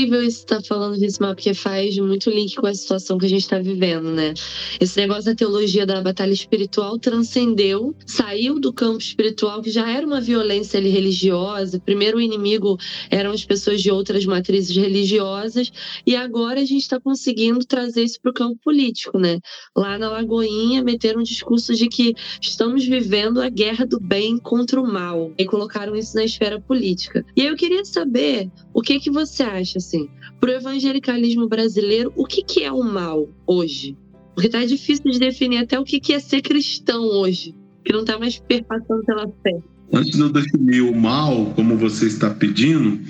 [0.00, 3.28] Incrível isso estar tá falando disso, porque faz muito link com a situação que a
[3.28, 4.32] gente está vivendo, né?
[4.80, 10.06] Esse negócio da teologia da batalha espiritual transcendeu, saiu do campo espiritual, que já era
[10.06, 11.80] uma violência religiosa.
[11.80, 12.78] Primeiro o inimigo
[13.10, 15.70] eram as pessoas de outras matrizes religiosas,
[16.06, 19.38] e agora a gente está conseguindo trazer isso para o campo político, né?
[19.76, 24.80] Lá na Lagoinha meteram um discurso de que estamos vivendo a guerra do bem contra
[24.80, 27.24] o mal, e colocaram isso na esfera política.
[27.36, 32.12] E aí eu queria saber o que que você acha assim, para o evangelicalismo brasileiro,
[32.16, 33.96] o que, que é o mal hoje?
[34.34, 38.00] Porque tá difícil de definir até o que, que é ser cristão hoje, que não
[38.00, 39.58] está mais perpassando pela fé.
[39.92, 43.00] Antes de eu definir o mal, como você está pedindo,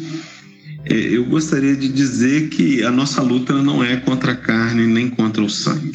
[0.87, 5.11] é, eu gostaria de dizer que a nossa luta não é contra a carne nem
[5.11, 5.93] contra o sangue.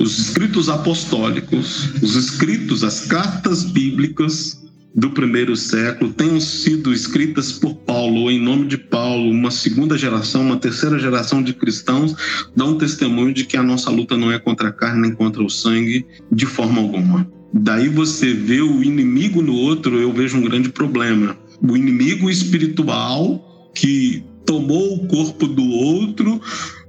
[0.00, 7.74] Os escritos apostólicos, os escritos, as cartas bíblicas, do primeiro século tenham sido escritas por
[7.74, 12.14] Paulo, ou em nome de Paulo, uma segunda geração, uma terceira geração de cristãos,
[12.56, 15.50] dão testemunho de que a nossa luta não é contra a carne nem contra o
[15.50, 17.28] sangue, de forma alguma.
[17.52, 21.36] Daí você vê o inimigo no outro, eu vejo um grande problema.
[21.62, 26.40] O inimigo espiritual que tomou o corpo do outro,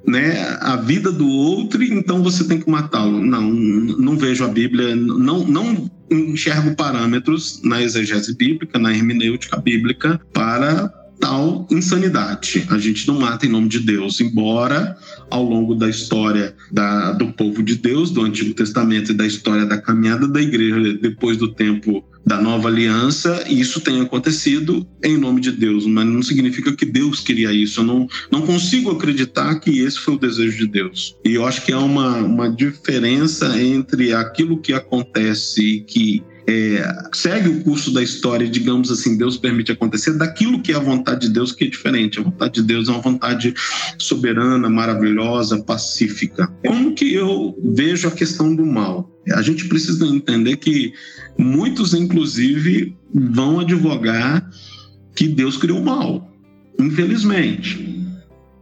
[0.05, 3.23] né, a vida do outro, então você tem que matá-lo.
[3.23, 10.19] Não, não vejo a Bíblia, não, não enxergo parâmetros na exegese bíblica, na hermenêutica bíblica,
[10.33, 12.65] para tal insanidade.
[12.69, 14.97] A gente não mata em nome de Deus, embora
[15.29, 19.65] ao longo da história da, do povo de Deus, do Antigo Testamento e da história
[19.65, 25.41] da caminhada da igreja depois do tempo da nova aliança, isso tenha acontecido em nome
[25.41, 27.79] de Deus, mas não significa que Deus queria isso.
[27.81, 31.15] Eu não, não consigo acreditar que esse foi o desejo de Deus.
[31.25, 37.09] E eu acho que há uma, uma diferença entre aquilo que acontece e que é,
[37.13, 41.27] segue o curso da história, digamos assim, Deus permite acontecer, daquilo que é a vontade
[41.27, 42.19] de Deus, que é diferente.
[42.19, 43.53] A vontade de Deus é uma vontade
[43.99, 46.47] soberana, maravilhosa, pacífica.
[46.65, 49.07] Como que eu vejo a questão do mal?
[49.31, 50.91] A gente precisa entender que
[51.37, 54.49] muitos, inclusive, vão advogar
[55.15, 56.33] que Deus criou o mal,
[56.79, 57.95] infelizmente.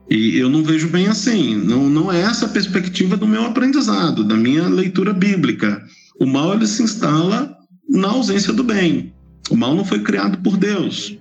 [0.09, 1.55] E eu não vejo bem assim.
[1.55, 5.81] Não, não é essa a perspectiva do meu aprendizado, da minha leitura bíblica.
[6.19, 7.57] O mal ele se instala
[7.88, 9.13] na ausência do bem.
[9.49, 11.17] O mal não foi criado por Deus.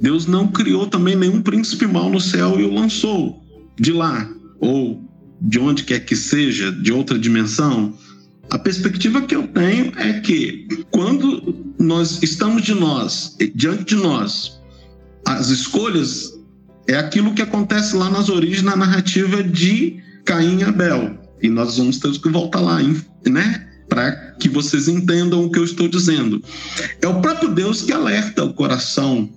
[0.00, 3.42] Deus não criou também nenhum príncipe mal no céu e o lançou
[3.78, 4.28] de lá,
[4.58, 5.02] ou
[5.40, 7.94] de onde quer que seja, de outra dimensão.
[8.50, 14.60] A perspectiva que eu tenho é que quando nós estamos de nós, diante de nós,
[15.26, 16.32] as escolhas
[16.88, 21.18] é aquilo que acontece lá nas origens na narrativa de Caim e Abel.
[21.42, 22.78] E nós vamos ter que voltar lá,
[23.26, 23.69] né?
[23.90, 26.42] Para que vocês entendam o que eu estou dizendo.
[27.02, 29.28] É o próprio Deus que alerta o coração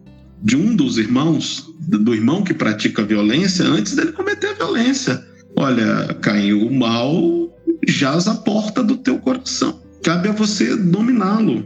[0.41, 5.22] de um dos irmãos, do irmão que pratica violência, antes dele cometer a violência.
[5.56, 7.49] Olha, Caim, o mal
[7.88, 9.82] jaz à porta do teu coração.
[10.04, 11.66] Cabe a você dominá-lo.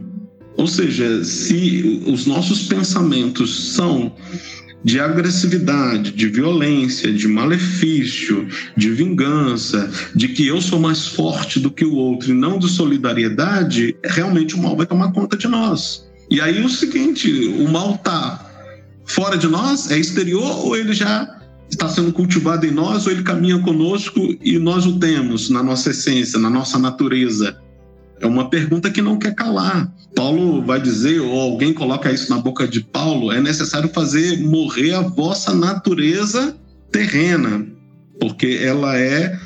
[0.57, 4.11] Ou seja, se os nossos pensamentos são
[4.83, 11.71] de agressividade, de violência, de malefício, de vingança, de que eu sou mais forte do
[11.71, 16.07] que o outro e não de solidariedade, realmente o mal vai tomar conta de nós.
[16.29, 18.45] E aí o seguinte, o mal está
[19.05, 21.37] fora de nós, é exterior ou ele já
[21.69, 25.91] está sendo cultivado em nós ou ele caminha conosco e nós o temos na nossa
[25.91, 27.57] essência, na nossa natureza?
[28.19, 29.91] É uma pergunta que não quer calar.
[30.15, 34.93] Paulo vai dizer, ou alguém coloca isso na boca de Paulo, é necessário fazer morrer
[34.93, 36.57] a vossa natureza
[36.91, 37.65] terrena,
[38.19, 39.37] porque ela é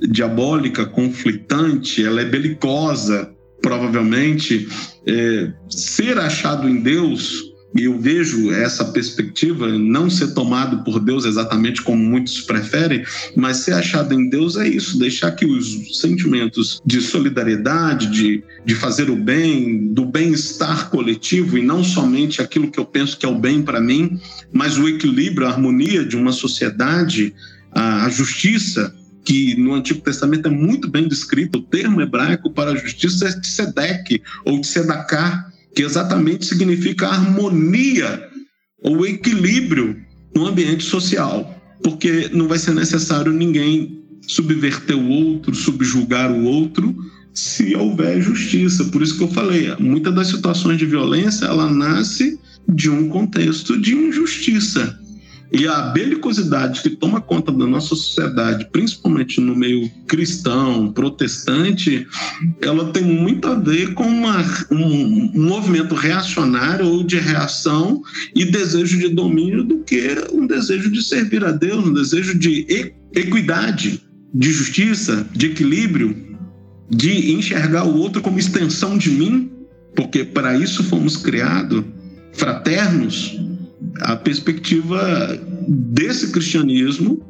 [0.00, 4.68] diabólica, conflitante, ela é belicosa, provavelmente.
[5.06, 11.24] É, ser achado em Deus e eu vejo essa perspectiva não ser tomado por Deus
[11.24, 13.04] exatamente como muitos preferem,
[13.34, 18.74] mas ser achado em Deus é isso, deixar que os sentimentos de solidariedade, de, de
[18.74, 23.28] fazer o bem, do bem-estar coletivo e não somente aquilo que eu penso que é
[23.28, 24.20] o bem para mim,
[24.52, 27.34] mas o equilíbrio, a harmonia de uma sociedade,
[27.72, 28.94] a, a justiça,
[29.24, 34.20] que no Antigo Testamento é muito bem descrito, o termo hebraico para justiça é tzedek
[34.44, 38.28] ou tzedakah, que exatamente significa harmonia
[38.82, 39.96] ou equilíbrio
[40.34, 46.94] no ambiente social, porque não vai ser necessário ninguém subverter o outro, subjugar o outro,
[47.34, 48.84] se houver justiça.
[48.84, 53.80] Por isso que eu falei, muitas das situações de violência ela nasce de um contexto
[53.80, 54.98] de injustiça.
[55.54, 62.06] E a belicosidade que toma conta da nossa sociedade, principalmente no meio cristão, protestante,
[62.62, 68.02] ela tem muito a ver com uma, um, um movimento reacionário ou de reação
[68.34, 70.00] e desejo de domínio do que
[70.32, 76.16] um desejo de servir a Deus, um desejo de equidade, de justiça, de equilíbrio,
[76.88, 79.50] de enxergar o outro como extensão de mim,
[79.94, 81.84] porque para isso fomos criados,
[82.32, 83.38] fraternos,
[84.00, 85.38] a perspectiva
[85.68, 87.20] desse cristianismo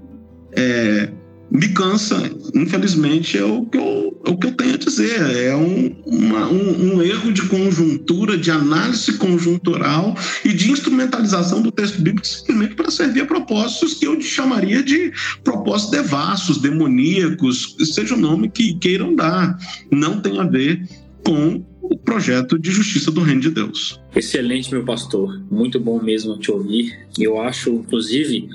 [0.54, 1.08] é,
[1.52, 2.16] me cansa,
[2.54, 5.20] infelizmente, é o que eu, é o que eu tenho a dizer.
[5.36, 11.70] É um, uma, um, um, erro de conjuntura, de análise conjuntural e de instrumentalização do
[11.70, 15.12] texto bíblico simplesmente para servir a propósitos que eu chamaria de
[15.44, 19.58] propósitos devassos, demoníacos, seja o nome que queiram dar.
[19.90, 20.88] Não tem a ver
[21.22, 21.62] com
[21.92, 24.00] o projeto de justiça do reino de Deus.
[24.16, 25.38] Excelente, meu pastor.
[25.50, 26.98] Muito bom mesmo te ouvir.
[27.18, 28.48] Eu acho, inclusive,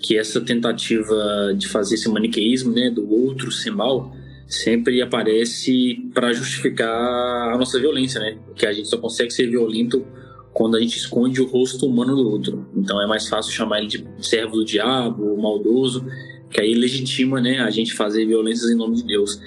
[0.00, 4.14] que essa tentativa de fazer esse maniqueísmo, né, do outro ser mal,
[4.46, 8.38] sempre aparece para justificar a nossa violência, né?
[8.46, 10.06] Porque a gente só consegue ser violento
[10.52, 12.64] quando a gente esconde o rosto humano do outro.
[12.76, 16.06] Então é mais fácil chamar ele de servo do diabo, maldoso,
[16.48, 19.40] que aí legitima, né, a gente fazer violências em nome de Deus.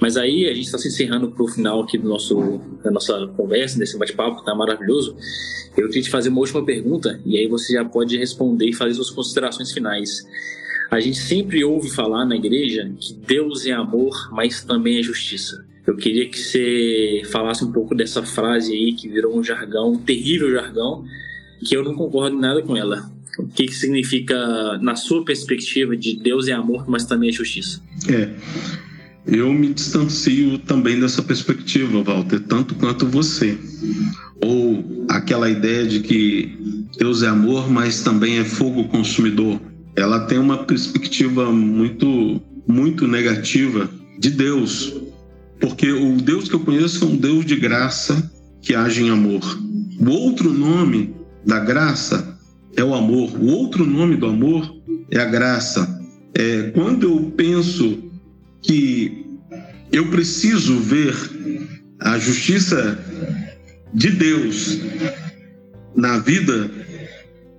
[0.00, 3.26] Mas aí a gente está se encerrando para o final aqui do nosso, da nossa
[3.36, 5.14] conversa, desse bate-papo que está maravilhoso.
[5.76, 8.94] Eu queria te fazer uma última pergunta e aí você já pode responder e fazer
[8.94, 10.26] suas considerações finais.
[10.90, 15.64] A gente sempre ouve falar na igreja que Deus é amor, mas também é justiça.
[15.86, 19.98] Eu queria que você falasse um pouco dessa frase aí que virou um jargão, um
[19.98, 21.04] terrível jargão,
[21.64, 23.10] que eu não concordo nada com ela.
[23.38, 27.80] O que, que significa, na sua perspectiva, de Deus é amor, mas também é justiça?
[28.08, 28.30] É
[29.26, 33.58] eu me distancio também dessa perspectiva, Walter, tanto quanto você.
[34.42, 39.60] Ou aquela ideia de que Deus é amor, mas também é fogo consumidor.
[39.94, 44.94] Ela tem uma perspectiva muito, muito negativa de Deus,
[45.60, 48.30] porque o Deus que eu conheço é um Deus de graça,
[48.62, 49.42] que age em amor.
[49.98, 51.14] O outro nome
[51.44, 52.38] da graça
[52.76, 53.30] é o amor.
[53.38, 54.74] O outro nome do amor
[55.10, 56.00] é a graça.
[56.34, 58.09] É, quando eu penso
[58.62, 59.26] que
[59.92, 61.14] eu preciso ver
[62.00, 62.98] a justiça
[63.92, 64.78] de Deus
[65.94, 66.70] na vida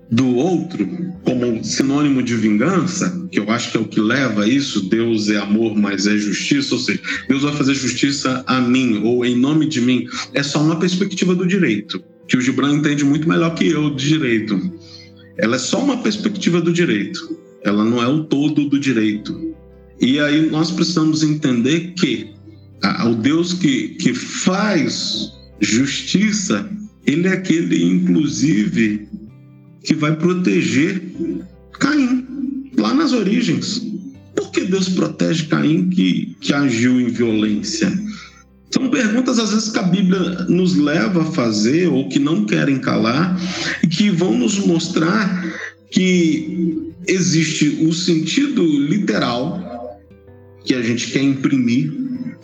[0.09, 0.87] do outro
[1.23, 5.29] como sinônimo de vingança, que eu acho que é o que leva a isso, Deus
[5.29, 6.99] é amor, mas é justiça, ou seja,
[7.29, 11.33] Deus vai fazer justiça a mim ou em nome de mim, é só uma perspectiva
[11.33, 14.59] do direito, que o Gibran entende muito melhor que eu de direito.
[15.37, 19.50] Ela é só uma perspectiva do direito, ela não é o todo do direito.
[20.01, 22.31] E aí nós precisamos entender que
[23.05, 26.67] o Deus que, que faz justiça,
[27.05, 29.07] ele é aquele, inclusive,
[29.83, 31.01] que vai proteger
[31.79, 32.25] Caim,
[32.77, 33.81] lá nas origens.
[34.35, 37.91] Por que Deus protege Caim que, que agiu em violência?
[38.71, 42.79] São perguntas, às vezes, que a Bíblia nos leva a fazer ou que não querem
[42.79, 43.39] calar
[43.83, 45.45] e que vão nos mostrar
[45.91, 49.70] que existe o sentido literal
[50.65, 51.91] que a gente quer imprimir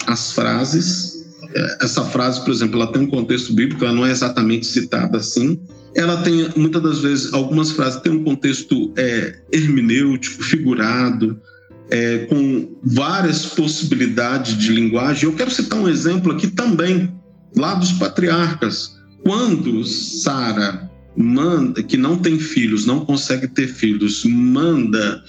[0.05, 1.25] as frases.
[1.53, 5.17] É, essa frase, por exemplo, ela tem um contexto bíblico, ela não é exatamente citada
[5.17, 5.59] assim,
[5.95, 11.41] ela tem, muitas das vezes, algumas frases têm um contexto é, hermenêutico, figurado,
[11.89, 15.23] é, com várias possibilidades de linguagem.
[15.23, 17.11] Eu quero citar um exemplo aqui também,
[17.55, 18.95] lá dos patriarcas.
[19.23, 25.23] Quando Sara manda, que não tem filhos, não consegue ter filhos, manda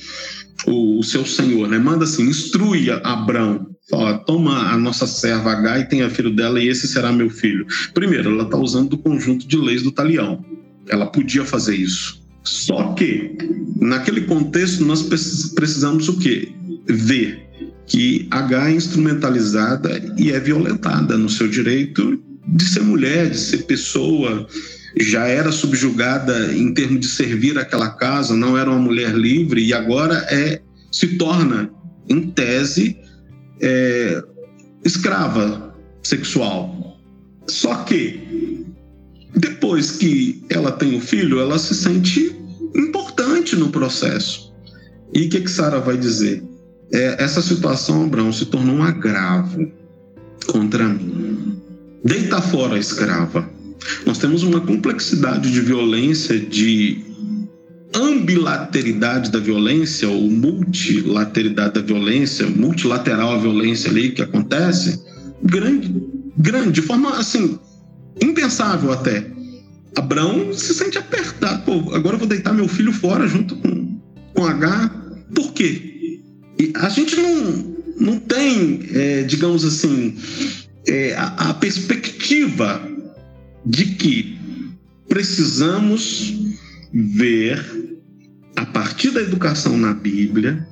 [0.66, 1.78] o, o seu senhor, né?
[1.78, 6.68] manda assim, instrui Abraão, fala, toma a nossa serva H e tenha filho dela e
[6.68, 7.66] esse será meu filho.
[7.94, 10.44] Primeiro, ela está usando do conjunto de leis do talião.
[10.88, 12.20] Ela podia fazer isso.
[12.42, 13.36] Só que,
[13.76, 16.50] naquele contexto, nós precisamos o quê?
[16.86, 17.46] Ver
[17.86, 23.58] que H é instrumentalizada e é violentada no seu direito de ser mulher, de ser
[23.64, 24.46] pessoa,
[24.96, 29.72] já era subjugada em termos de servir aquela casa, não era uma mulher livre e
[29.72, 30.60] agora é
[30.90, 31.70] se torna,
[32.08, 32.96] em tese,
[33.60, 34.22] é,
[34.84, 36.98] escrava sexual.
[37.46, 38.64] Só que
[39.36, 42.34] depois que ela tem o filho, ela se sente
[42.74, 44.52] importante no processo.
[45.12, 46.42] E o que, que Sara vai dizer?
[46.92, 49.70] É, essa situação, Abraão, se tornou um agravo
[50.46, 51.60] contra mim.
[52.04, 53.48] Deita fora a escrava.
[54.04, 57.04] Nós temos uma complexidade de violência, de
[57.94, 65.02] ambilateridade da violência, ou multilateridade da violência, multilateral a violência ali que acontece,
[65.42, 65.94] grande,
[66.36, 67.58] grande, de forma assim,
[68.22, 69.30] impensável até.
[69.96, 71.62] Abraão se sente apertado.
[71.64, 74.00] Pô, agora eu vou deitar meu filho fora junto com,
[74.34, 74.90] com H.
[75.34, 76.20] Por quê?
[76.58, 80.16] E a gente não, não tem, é, digamos assim,
[80.86, 82.97] é, a, a perspectiva
[83.68, 84.38] de que
[85.08, 86.34] precisamos
[86.92, 87.62] ver,
[88.56, 90.66] a partir da educação na Bíblia,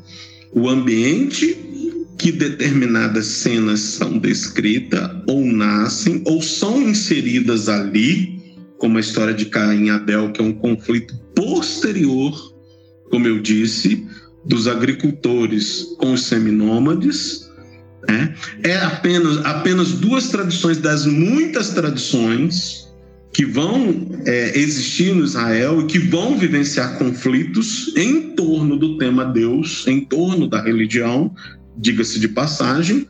[0.53, 1.59] o ambiente
[2.19, 8.41] que determinadas cenas são descritas ou nascem ou são inseridas ali,
[8.79, 12.33] como a história de Caim e Abel, que é um conflito posterior,
[13.11, 14.07] como eu disse,
[14.47, 17.47] dos agricultores com os seminômades.
[18.09, 18.35] Né?
[18.63, 22.86] É apenas, apenas duas tradições das muitas tradições
[23.37, 29.27] que vão é, existir no Israel e que vão vivenciar conflitos em torno do tema
[29.27, 31.35] Deus, em torno da religião,
[31.77, 33.07] diga-se de passagem,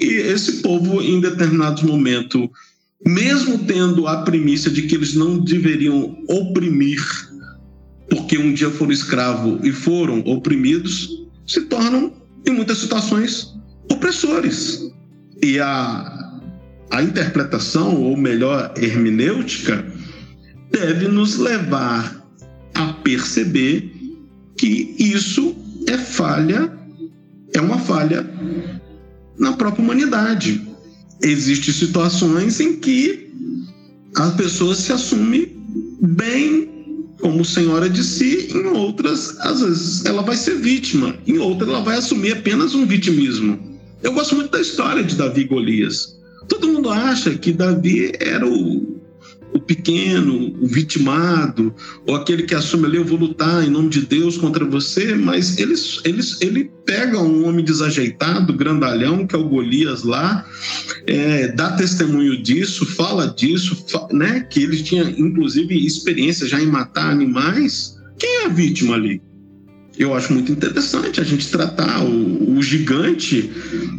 [0.00, 2.48] e esse povo, em determinado momento,
[3.04, 7.02] mesmo tendo a primícia de que eles não deveriam oprimir,
[8.08, 12.12] porque um dia foram escravos e foram oprimidos, se tornam,
[12.46, 13.58] em muitas situações,
[13.90, 14.88] opressores.
[15.42, 16.17] E a
[16.90, 19.84] a interpretação, ou melhor, hermenêutica,
[20.70, 22.26] deve nos levar
[22.74, 23.92] a perceber
[24.56, 25.54] que isso
[25.86, 26.72] é falha,
[27.54, 28.28] é uma falha
[29.38, 30.66] na própria humanidade.
[31.22, 33.30] Existem situações em que
[34.16, 35.56] a pessoa se assume
[36.00, 36.68] bem
[37.20, 41.82] como senhora de si, em outras, às vezes, ela vai ser vítima, em outras, ela
[41.82, 43.58] vai assumir apenas um vitimismo.
[44.02, 46.17] Eu gosto muito da história de Davi e Golias.
[46.48, 49.00] Todo mundo acha que Davi era o,
[49.52, 51.74] o pequeno, o vitimado,
[52.06, 55.58] ou aquele que assume ali, eu vou lutar em nome de Deus contra você, mas
[55.58, 55.74] ele,
[56.04, 60.46] ele, ele pega um homem desajeitado, grandalhão, que é o Golias lá,
[61.06, 67.10] é, dá testemunho disso, fala disso, né, que ele tinha inclusive experiência já em matar
[67.10, 67.96] animais.
[68.18, 69.22] Quem é a vítima ali?
[69.98, 73.50] Eu acho muito interessante a gente tratar o, o, gigante,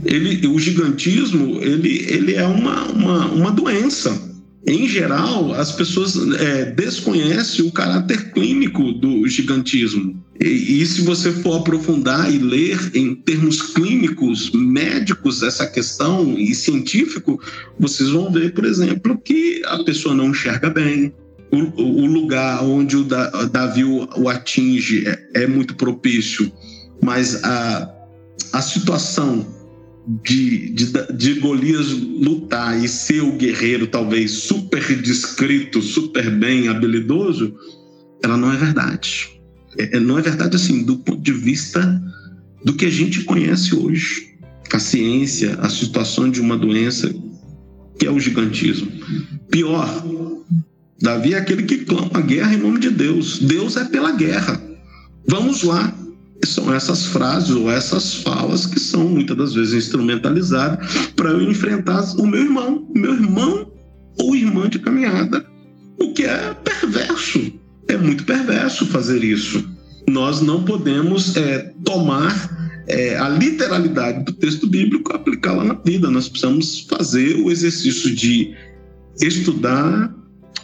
[0.05, 4.29] ele, o gigantismo, ele, ele é uma, uma, uma doença.
[4.65, 10.23] em geral, as pessoas é, desconhecem o caráter clínico do gigantismo.
[10.41, 16.55] E, e, se você for aprofundar e ler em termos clínicos, médicos, essa questão e
[16.55, 17.41] científico,
[17.77, 21.13] vocês vão ver, por exemplo, que a pessoa não enxerga bem.
[21.51, 26.51] O, o lugar onde o Davi o, atinge é, é muito propício,
[27.01, 27.91] mas a,
[28.53, 29.47] a situação
[30.23, 37.55] de, de, de Golias lutar e ser o guerreiro, talvez super discreto, super bem habilidoso,
[38.23, 39.39] ela não é verdade.
[39.77, 42.01] É, é, não é verdade assim, do ponto de vista
[42.63, 44.29] do que a gente conhece hoje.
[44.71, 47.13] A ciência, a situação de uma doença,
[47.97, 48.91] que é o gigantismo.
[49.49, 50.03] Pior,
[51.01, 53.39] Davi é aquele que clama a guerra em nome de Deus.
[53.39, 54.61] Deus é pela guerra.
[55.27, 55.93] Vamos lá,
[56.45, 62.03] são essas frases ou essas falas que são muitas das vezes instrumentalizadas para eu enfrentar
[62.17, 63.71] o meu irmão, meu irmão
[64.17, 65.45] ou irmã de caminhada,
[65.99, 67.53] o que é perverso.
[67.87, 69.63] É muito perverso fazer isso.
[70.07, 76.09] Nós não podemos é, tomar é, a literalidade do texto bíblico e aplicá-la na vida.
[76.09, 78.55] Nós precisamos fazer o exercício de
[79.21, 80.13] estudar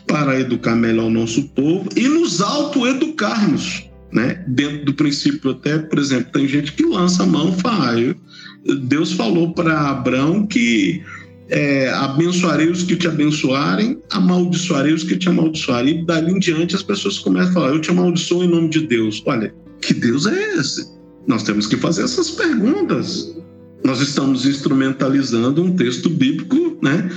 [0.08, 3.86] para educar melhor o nosso povo e nos autoeducarmos
[4.16, 4.42] né?
[4.48, 8.16] Dentro do princípio, até, por exemplo, tem gente que lança a mão fala:
[8.84, 11.04] Deus falou para Abraão que
[11.50, 16.00] é, abençoarei os que te abençoarem, amaldiçoarei os que te amaldiçoarem.
[16.00, 18.88] E dali em diante as pessoas começam a falar: Eu te amaldiçoo em nome de
[18.88, 19.22] Deus.
[19.26, 20.96] Olha, que Deus é esse?
[21.28, 23.36] Nós temos que fazer essas perguntas.
[23.84, 27.10] Nós estamos instrumentalizando um texto bíblico, né?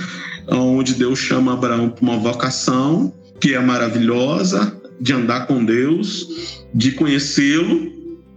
[0.51, 6.91] Onde Deus chama Abraão para uma vocação que é maravilhosa, de andar com Deus, de
[6.91, 7.91] conhecê-lo,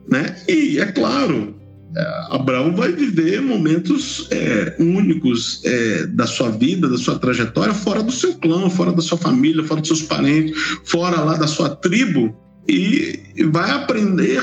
[0.08, 0.36] né?
[0.48, 1.54] E é claro,
[1.96, 8.02] é, Abraão vai viver momentos é, únicos é, da sua vida, da sua trajetória, fora
[8.02, 10.54] do seu clã, fora da sua família, fora dos seus parentes,
[10.84, 12.34] fora lá da sua tribo,
[12.68, 13.18] e
[13.50, 14.42] vai aprender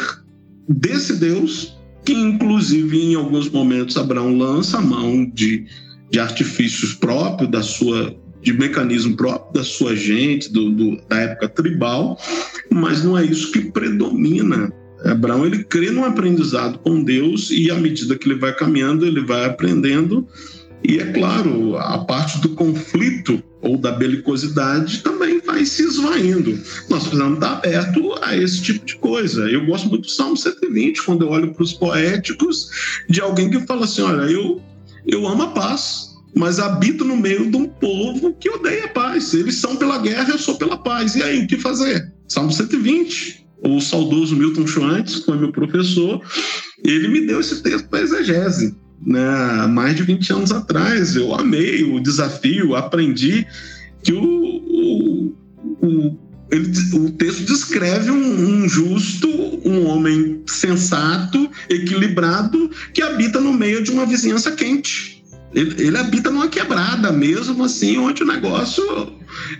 [0.67, 5.65] desse Deus que, inclusive, em alguns momentos, Abraão lança a mão de,
[6.09, 11.49] de artifícios próprios da sua de mecanismo próprio da sua gente, do, do, da época
[11.49, 12.17] tribal,
[12.71, 14.71] mas não é isso que predomina.
[15.03, 19.21] Abraão ele crê no aprendizado com Deus e à medida que ele vai caminhando, ele
[19.21, 20.27] vai aprendendo.
[20.83, 26.57] E é claro, a parte do conflito ou da belicosidade também vai se esvaindo.
[26.89, 29.49] Nós precisamos estar aberto a esse tipo de coisa.
[29.49, 32.69] Eu gosto muito do Salmo 120, quando eu olho para os poéticos,
[33.09, 34.61] de alguém que fala assim: olha, eu,
[35.05, 39.33] eu amo a paz, mas habito no meio de um povo que odeia a paz.
[39.33, 41.15] Eles são pela guerra, eu sou pela paz.
[41.15, 42.11] E aí, o que fazer?
[42.27, 43.47] Salmo 120.
[43.61, 46.21] O saudoso Milton Schwantz, que foi meu professor,
[46.83, 48.75] ele me deu esse texto para exegese.
[49.05, 49.67] Né?
[49.67, 53.45] Mais de 20 anos atrás, eu amei o desafio, aprendi
[54.01, 55.35] que o, o,
[55.81, 56.17] o,
[56.51, 59.27] ele, o texto descreve um, um justo,
[59.65, 65.19] um homem sensato, equilibrado, que habita no meio de uma vizinhança quente
[65.53, 68.83] ele, ele, habita numa quebrada mesmo, assim, onde o negócio,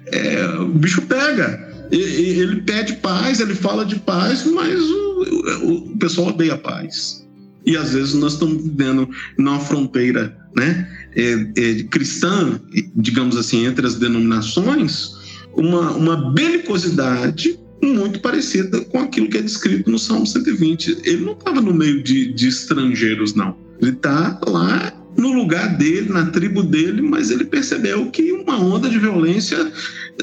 [0.08, 1.68] é, o bicho pega.
[1.92, 5.24] ele pede paz, ele fala de paz, mas o,
[5.64, 7.28] o, o, pessoal odeia paz.
[7.66, 12.60] E às vezes nós estamos vivendo numa fronteira né, é, é, cristã,
[12.96, 15.19] digamos assim, entre as denominações,
[15.54, 21.00] uma, uma belicosidade muito parecida com aquilo que é descrito no Salmo 120.
[21.04, 23.56] Ele não estava no meio de, de estrangeiros, não.
[23.82, 28.90] Ele está lá no lugar dele, na tribo dele, mas ele percebeu que uma onda
[28.90, 29.72] de violência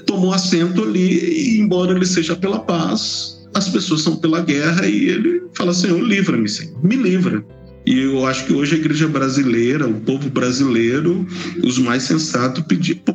[0.06, 5.08] tomou assento ali, e embora ele seja pela paz, as pessoas são pela guerra e
[5.08, 7.44] ele fala: Senhor, livra-me, Senhor, me livra.
[7.86, 11.24] E eu acho que hoje a igreja brasileira, o povo brasileiro,
[11.62, 12.64] os mais sensatos,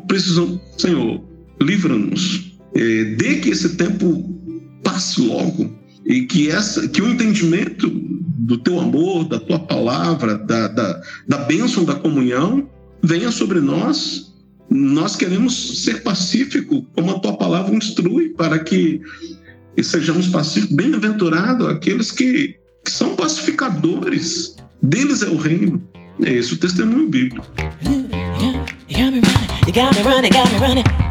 [0.07, 1.21] precisam, Senhor,
[1.61, 2.51] livra-nos.
[2.75, 4.23] É, dê que esse tempo
[4.83, 5.71] passe logo
[6.05, 11.37] e que, essa, que o entendimento do teu amor, da tua palavra, da, da, da
[11.39, 12.67] bênção da comunhão
[13.03, 14.33] venha sobre nós.
[14.69, 19.01] Nós queremos ser pacífico, como a tua palavra instrui, para que
[19.83, 20.75] sejamos pacíficos.
[20.75, 22.55] Bem-aventurados aqueles que,
[22.85, 25.81] que são pacificadores, deles é o reino.
[26.23, 27.45] É esse o testemunho bíblico.
[29.67, 31.10] You got me running, got me running.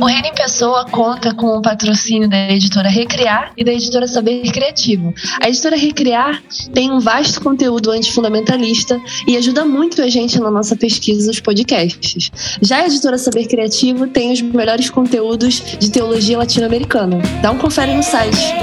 [0.00, 5.12] O em Pessoa conta com o patrocínio da editora Recriar e da editora Saber Criativo.
[5.42, 6.40] A editora Recriar
[6.72, 12.30] tem um vasto conteúdo antifundamentalista e ajuda muito a gente na nossa pesquisa dos podcasts.
[12.62, 17.20] Já a editora Saber Criativo tem os melhores conteúdos de teologia latino-americana.
[17.42, 18.54] Dá um confere no site.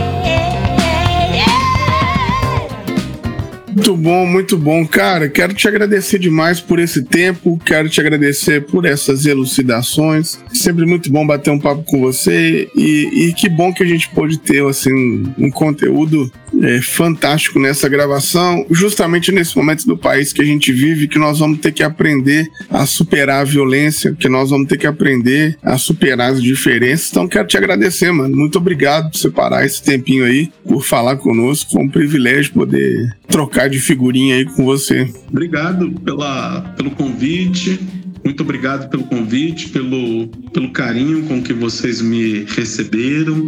[3.75, 4.87] Muito bom, muito bom.
[4.87, 10.39] Cara, quero te agradecer demais por esse tempo, quero te agradecer por essas elucidações.
[10.53, 14.09] Sempre muito bom bater um papo com você e, e que bom que a gente
[14.11, 20.41] pôde ter assim, um, conteúdo é, fantástico nessa gravação, justamente nesse momento do país que
[20.41, 24.51] a gente vive, que nós vamos ter que aprender a superar a violência, que nós
[24.51, 27.09] vamos ter que aprender a superar as diferenças.
[27.11, 28.37] Então, quero te agradecer, mano.
[28.37, 31.71] Muito obrigado por separar esse tempinho aí, por falar conosco.
[31.71, 35.11] Foi um privilégio poder trocar de figurinha aí com você.
[35.29, 37.79] Obrigado pela, pelo convite.
[38.23, 43.47] Muito obrigado pelo convite, pelo, pelo carinho com que vocês me receberam.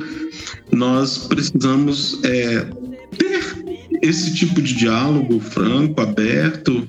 [0.72, 2.68] Nós precisamos é,
[3.18, 3.42] ter
[4.04, 6.88] esse tipo de diálogo franco, aberto,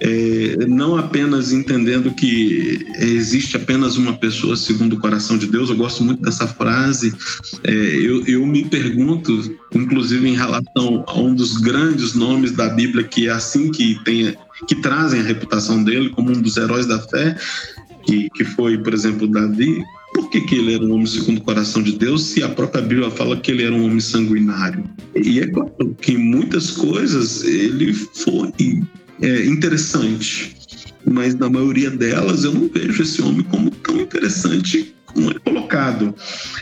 [0.00, 5.76] é, não apenas entendendo que existe apenas uma pessoa segundo o coração de Deus, eu
[5.76, 7.12] gosto muito dessa frase.
[7.64, 13.04] É, eu, eu me pergunto, inclusive em relação a um dos grandes nomes da Bíblia,
[13.04, 14.36] que é assim que, tem,
[14.66, 17.36] que trazem a reputação dele como um dos heróis da fé,
[18.04, 19.82] que, que foi, por exemplo, Davi.
[20.14, 22.82] Por que, que ele era um homem segundo o coração de Deus se a própria
[22.82, 24.82] Bíblia fala que ele era um homem sanguinário?
[25.14, 28.50] E é claro que em muitas coisas ele foi
[29.20, 30.56] é, interessante,
[31.04, 36.14] mas na maioria delas eu não vejo esse homem como tão interessante como é colocado.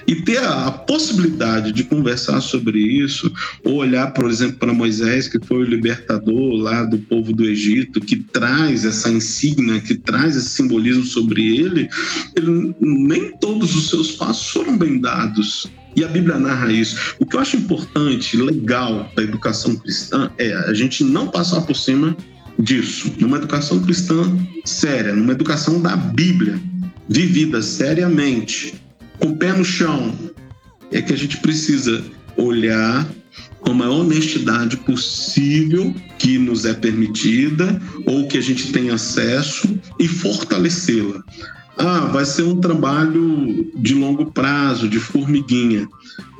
[0.07, 3.32] E ter a, a, possibilidade de conversar sobre isso,
[3.64, 8.00] ou olhar, por exemplo, para Moisés, que foi o libertador lá do povo do Egito,
[8.00, 11.88] que traz essa insígnia, que traz esse simbolismo sobre ele,
[12.34, 15.66] ele nem todos os seus passos foram bem dados.
[15.94, 17.16] E a Bíblia narra isso.
[17.18, 21.74] O que eu acho importante, legal da educação cristã é a gente não passar por
[21.74, 22.14] cima
[22.59, 26.61] disso, numa educação cristã séria, numa educação da Bíblia,
[27.09, 28.74] vivida seriamente,
[29.18, 30.14] com o pé no chão,
[30.90, 32.02] é que a gente precisa
[32.36, 33.07] olhar
[33.61, 39.78] com a maior honestidade possível que nos é permitida ou que a gente tem acesso
[39.98, 41.22] e fortalecê-la.
[41.78, 45.86] Ah, vai ser um trabalho de longo prazo, de formiguinha,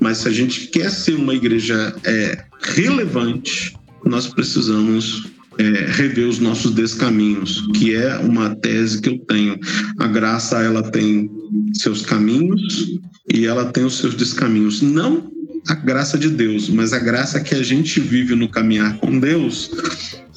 [0.01, 5.27] mas se a gente quer ser uma igreja é, relevante, nós precisamos
[5.59, 9.59] é, rever os nossos descaminhos, que é uma tese que eu tenho.
[9.99, 11.31] A graça ela tem
[11.75, 12.99] seus caminhos
[13.33, 14.83] e ela tem os seus descaminhos.
[14.83, 15.31] Não
[15.69, 19.71] a graça de Deus, mas a graça que a gente vive no caminhar com Deus,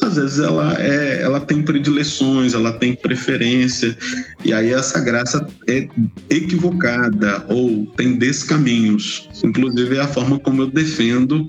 [0.01, 3.95] às vezes ela é, ela tem predileções, ela tem preferência,
[4.43, 5.87] e aí essa graça é
[6.29, 9.29] equivocada ou tem descaminhos.
[9.43, 11.47] Inclusive é a forma como eu defendo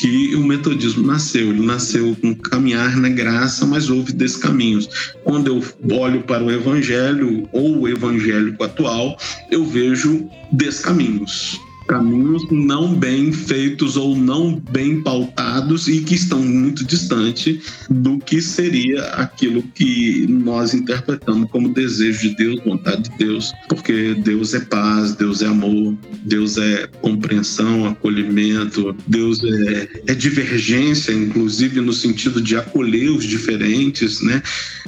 [0.00, 1.50] que o metodismo nasceu.
[1.50, 5.12] Ele nasceu com caminhar na graça, mas houve descaminhos.
[5.22, 9.18] Quando eu olho para o evangelho ou o evangélico atual,
[9.50, 11.60] eu vejo descaminhos
[11.90, 17.60] caminhos não bem feitos ou não bem pautados e que estão muito distante
[17.90, 24.14] do que seria aquilo que nós interpretamos como desejo de Deus, vontade de Deus, porque
[24.14, 31.80] Deus é paz, Deus é amor, Deus é compreensão, acolhimento, Deus é, é divergência, inclusive
[31.80, 34.40] no sentido de acolher os diferentes, né?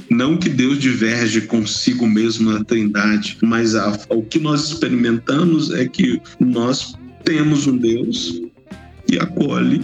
[0.09, 5.85] Não que Deus diverge consigo mesmo na Trindade, mas a, o que nós experimentamos é
[5.85, 6.92] que nós
[7.23, 8.41] temos um Deus
[9.07, 9.81] que acolhe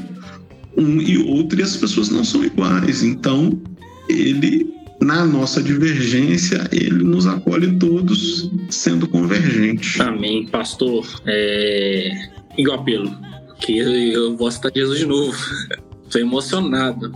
[0.78, 3.04] um e outro e as pessoas não são iguais.
[3.04, 3.60] Então,
[4.08, 10.02] ele, na nossa divergência, ele nos acolhe todos sendo convergente.
[10.02, 11.06] Amém, pastor.
[11.26, 12.12] É...
[12.58, 13.16] Igual apelo,
[13.60, 15.38] que eu vou citar Jesus de novo.
[16.06, 17.12] Estou emocionado.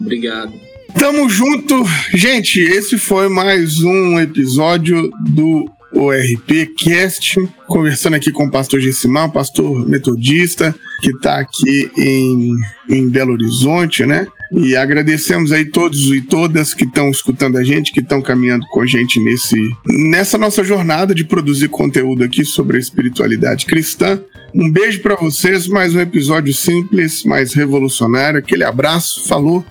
[0.00, 0.52] Obrigado.
[0.98, 1.84] Tamo junto.
[2.14, 7.36] Gente, esse foi mais um episódio do ORP Cast,
[7.66, 12.54] conversando aqui com o pastor Gessimar, pastor metodista, que está aqui em,
[12.88, 14.26] em Belo Horizonte, né?
[14.52, 18.80] E agradecemos aí todos e todas que estão escutando a gente, que estão caminhando com
[18.80, 24.20] a gente nesse, nessa nossa jornada de produzir conteúdo aqui sobre a espiritualidade cristã.
[24.54, 28.38] Um beijo para vocês, mais um episódio simples, mais revolucionário.
[28.38, 29.64] Aquele abraço, falou,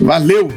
[0.00, 0.48] valeu!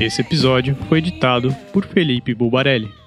[0.00, 2.99] Esse episódio foi editado por Felipe Bulbarelli.